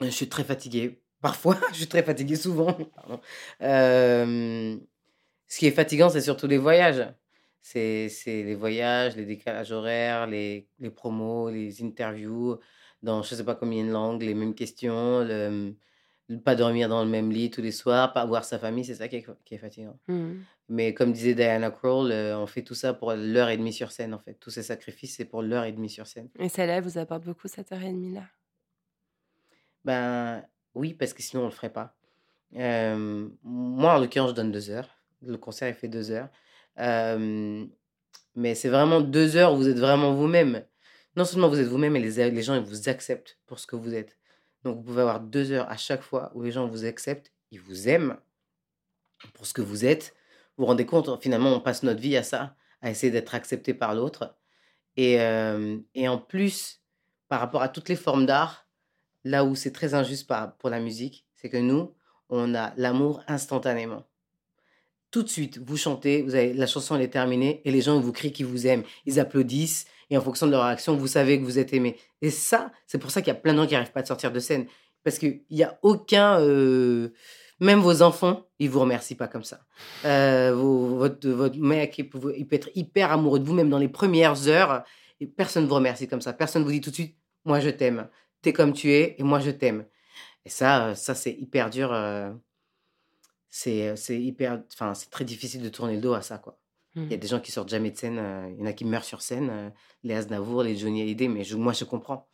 [0.00, 1.02] Je suis très fatigué.
[1.20, 2.76] Parfois, je suis très fatigué souvent.
[3.62, 4.76] Euh,
[5.48, 7.06] ce qui est fatigant, c'est surtout les voyages.
[7.60, 12.58] C'est c'est les voyages, les décalages horaires, les, les promos, les interviews
[13.02, 15.76] dans je sais pas combien de langues, les mêmes questions, le
[16.38, 19.08] pas dormir dans le même lit tous les soirs, pas voir sa famille, c'est ça
[19.08, 19.98] qui est, qui est fatigant.
[20.08, 20.44] Mhm.
[20.68, 23.92] Mais comme disait Diana Krall, euh, on fait tout ça pour l'heure et demie sur
[23.92, 24.34] scène, en fait.
[24.34, 26.28] Tous ces sacrifices, c'est pour l'heure et demie sur scène.
[26.38, 28.24] Et celle-là vous apporte beaucoup cette heure et demie là.
[29.84, 31.96] Ben oui, parce que sinon on le ferait pas.
[32.56, 34.88] Euh, moi, en l'occurrence, je donne deux heures.
[35.22, 36.28] Le concert, il fait deux heures.
[36.78, 37.64] Euh,
[38.34, 40.64] mais c'est vraiment deux heures où vous êtes vraiment vous-même.
[41.16, 43.76] Non seulement vous êtes vous-même, mais les, les gens, ils vous acceptent pour ce que
[43.76, 44.18] vous êtes.
[44.64, 47.60] Donc, vous pouvez avoir deux heures à chaque fois où les gens vous acceptent, ils
[47.60, 48.16] vous aiment
[49.34, 50.14] pour ce que vous êtes.
[50.56, 53.74] Vous vous rendez compte, finalement, on passe notre vie à ça, à essayer d'être accepté
[53.74, 54.36] par l'autre.
[54.96, 56.82] Et, euh, et en plus,
[57.28, 58.68] par rapport à toutes les formes d'art,
[59.24, 61.94] là où c'est très injuste pour la musique, c'est que nous,
[62.28, 64.06] on a l'amour instantanément.
[65.12, 66.22] Tout de suite, vous chantez,
[66.54, 70.16] la chanson est terminée et les gens vous crient qu'ils vous aiment, ils applaudissent et
[70.16, 71.98] en fonction de leur réaction, vous savez que vous êtes aimé.
[72.22, 74.04] Et ça, c'est pour ça qu'il y a plein de gens qui n'arrivent pas à
[74.06, 74.66] sortir de scène
[75.04, 77.10] parce qu'il n'y a aucun, euh,
[77.60, 79.60] même vos enfants, ils vous remercient pas comme ça.
[80.06, 83.90] Euh, votre, mec, il peut, il peut être hyper amoureux de vous même dans les
[83.90, 84.82] premières heures
[85.20, 86.32] et personne ne vous remercie comme ça.
[86.32, 88.08] Personne ne vous dit tout de suite, moi je t'aime,
[88.40, 89.84] t'es comme tu es et moi je t'aime.
[90.46, 91.92] Et ça, euh, ça c'est hyper dur.
[91.92, 92.32] euh,
[93.52, 96.58] c'est c'est hyper, enfin c'est très difficile de tourner le dos à ça quoi.
[96.96, 97.20] Il y a Mhm.
[97.20, 99.72] des gens qui sortent jamais de scène, il y en a qui meurent sur scène,
[100.02, 102.28] les Aznavour, les Johnny Hallyday, mais je- moi je comprends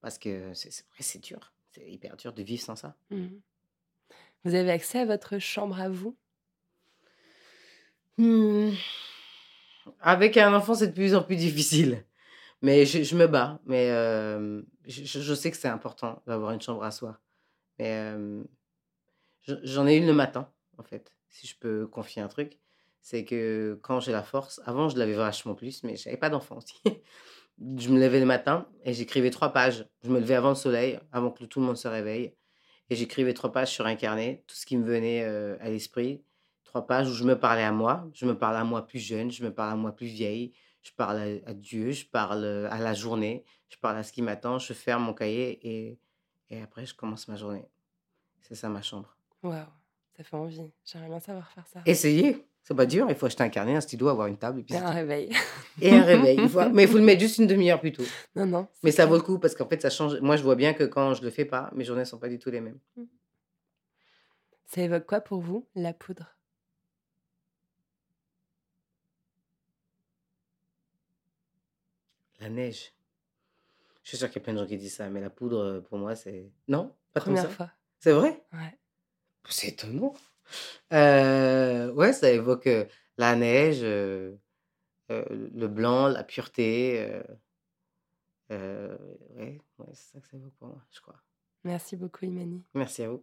[0.00, 2.96] parce que c'est dur, c'est hyper dur de vivre sans ça.
[3.10, 3.40] Mhm.
[4.44, 6.16] Vous avez accès à votre chambre à vous?
[8.18, 8.70] Hmm.
[10.00, 12.04] Avec un enfant, c'est de plus en plus difficile.
[12.62, 13.60] Mais je, je me bats.
[13.64, 17.20] Mais euh, je, sais que c'est important d'avoir une chambre à soi.
[17.78, 18.42] Mais euh,
[19.62, 21.12] j'en ai une le matin, en fait.
[21.28, 22.58] Si je peux confier un truc,
[23.00, 26.56] c'est que quand j'ai la force, avant je l'avais vachement plus, mais j'avais pas d'enfant
[26.56, 26.80] aussi.
[27.76, 29.84] Je me levais le matin et j'écrivais trois pages.
[30.04, 32.32] Je me levais avant le soleil, avant que tout le monde se réveille.
[32.88, 36.22] Et j'écrivais trois pages sur un carnet, tout ce qui me venait euh, à l'esprit
[36.68, 38.06] trois pages où je me parlais à moi.
[38.14, 40.92] Je me parle à moi plus jeune, je me parle à moi plus vieille, je
[40.92, 44.22] parle à, à Dieu, je parle euh, à la journée, je parle à ce qui
[44.22, 45.98] m'attend, je ferme mon cahier et,
[46.50, 47.66] et après je commence ma journée.
[48.42, 49.17] C'est ça ma chambre.
[49.42, 49.54] Waouh,
[50.16, 50.70] ça fait envie.
[50.84, 51.80] J'aimerais bien savoir faire ça.
[51.86, 54.62] Essayez, c'est pas dur, il faut acheter un carnet, un stylo, avoir une table et,
[54.62, 55.30] puis Et un réveil.
[55.80, 56.36] Et un réveil.
[56.72, 58.02] Mais il faut le mettre juste une demi-heure plus tôt.
[58.34, 58.68] non, non.
[58.82, 59.08] Mais ça clair.
[59.08, 60.20] vaut le coup parce qu'en fait ça change.
[60.20, 62.38] Moi je vois bien que quand je le fais pas, mes journées sont pas du
[62.38, 62.78] tout les mêmes.
[64.66, 66.36] Ça évoque quoi pour vous, la poudre?
[72.40, 72.92] La neige.
[74.02, 75.58] Je suis sûr qu'il y a plein de gens qui disent ça, mais la poudre
[75.58, 76.50] euh, pour moi c'est.
[76.68, 76.94] Non?
[77.12, 77.56] Pas comme Première ça?
[77.56, 77.70] fois.
[77.98, 78.42] C'est vrai?
[78.52, 78.78] Ouais.
[79.48, 80.14] C'est étonnant.
[80.92, 82.84] Euh, ouais, ça évoque euh,
[83.16, 84.34] la neige, euh,
[85.10, 87.06] le blanc, la pureté.
[88.50, 88.96] euh,
[89.36, 91.16] ouais, ouais, c'est ça que ça évoque pour moi, je crois.
[91.64, 92.62] Merci beaucoup, Imani.
[92.74, 93.22] Merci à vous.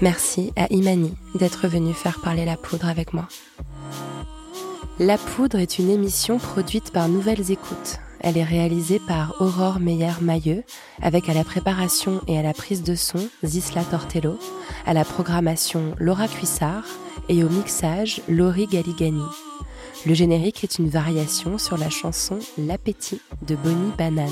[0.00, 3.28] Merci à Imani d'être venue faire parler la poudre avec moi.
[4.98, 7.98] La poudre est une émission produite par Nouvelles Écoutes.
[8.26, 10.64] Elle est réalisée par Aurore Meyer-Mailleux,
[11.02, 14.38] avec à la préparation et à la prise de son Zisla Tortello,
[14.86, 16.86] à la programmation Laura Cuissard
[17.28, 19.26] et au mixage Laurie Galigani.
[20.06, 24.30] Le générique est une variation sur la chanson L'appétit de Bonnie Banane.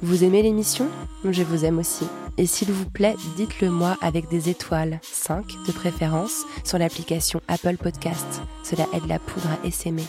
[0.00, 0.86] Vous aimez l'émission?
[1.28, 2.06] Je vous aime aussi.
[2.38, 7.78] Et s'il vous plaît, dites-le moi avec des étoiles, 5 de préférence, sur l'application Apple
[7.78, 8.42] Podcast.
[8.62, 10.04] Cela aide la poudre à essaimer.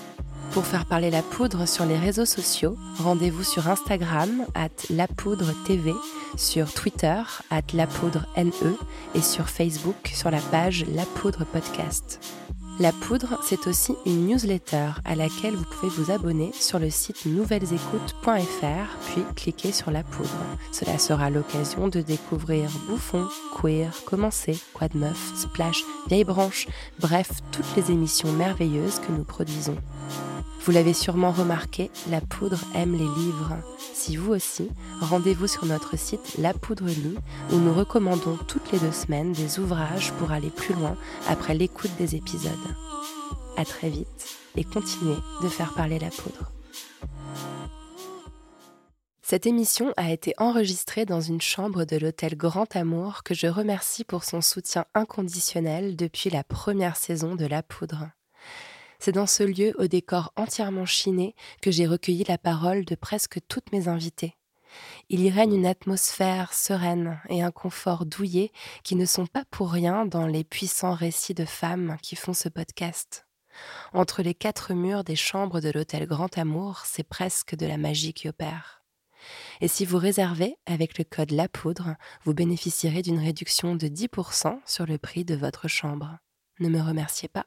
[0.52, 5.94] Pour faire parler la poudre sur les réseaux sociaux, rendez-vous sur Instagram at lapoudre.tv,
[6.36, 7.22] sur Twitter
[7.52, 8.74] at lapoudre.ne
[9.14, 12.20] et sur Facebook sur la page La Poudre Podcast.
[12.80, 17.26] La Poudre, c'est aussi une newsletter à laquelle vous pouvez vous abonner sur le site
[17.26, 20.30] nouvellesécoutes.fr, puis cliquer sur La Poudre.
[20.72, 23.28] Cela sera l'occasion de découvrir Bouffon,
[23.60, 26.68] Queer, Commencer, Quoi de Meuf, Splash, Vieille Branche,
[27.00, 29.78] bref, toutes les émissions merveilleuses que nous produisons.
[30.68, 33.56] Vous l'avez sûrement remarqué, La Poudre aime les livres.
[33.94, 37.16] Si vous aussi, rendez-vous sur notre site La Poudre Lit,
[37.54, 40.98] où nous recommandons toutes les deux semaines des ouvrages pour aller plus loin
[41.30, 42.52] après l'écoute des épisodes.
[43.56, 46.52] À très vite et continuez de faire parler la poudre.
[49.22, 54.04] Cette émission a été enregistrée dans une chambre de l'hôtel Grand Amour que je remercie
[54.04, 58.10] pour son soutien inconditionnel depuis la première saison de La Poudre.
[59.00, 63.40] C'est dans ce lieu au décor entièrement chiné que j'ai recueilli la parole de presque
[63.48, 64.36] toutes mes invitées.
[65.10, 68.52] Il y règne une atmosphère sereine et un confort douillet
[68.84, 72.50] qui ne sont pas pour rien dans les puissants récits de femmes qui font ce
[72.50, 73.26] podcast.
[73.94, 78.14] Entre les quatre murs des chambres de l'hôtel Grand Amour, c'est presque de la magie
[78.14, 78.84] qui opère.
[79.62, 84.60] Et si vous réservez avec le code La Poudre, vous bénéficierez d'une réduction de 10%
[84.66, 86.18] sur le prix de votre chambre.
[86.60, 87.46] Ne me remerciez pas.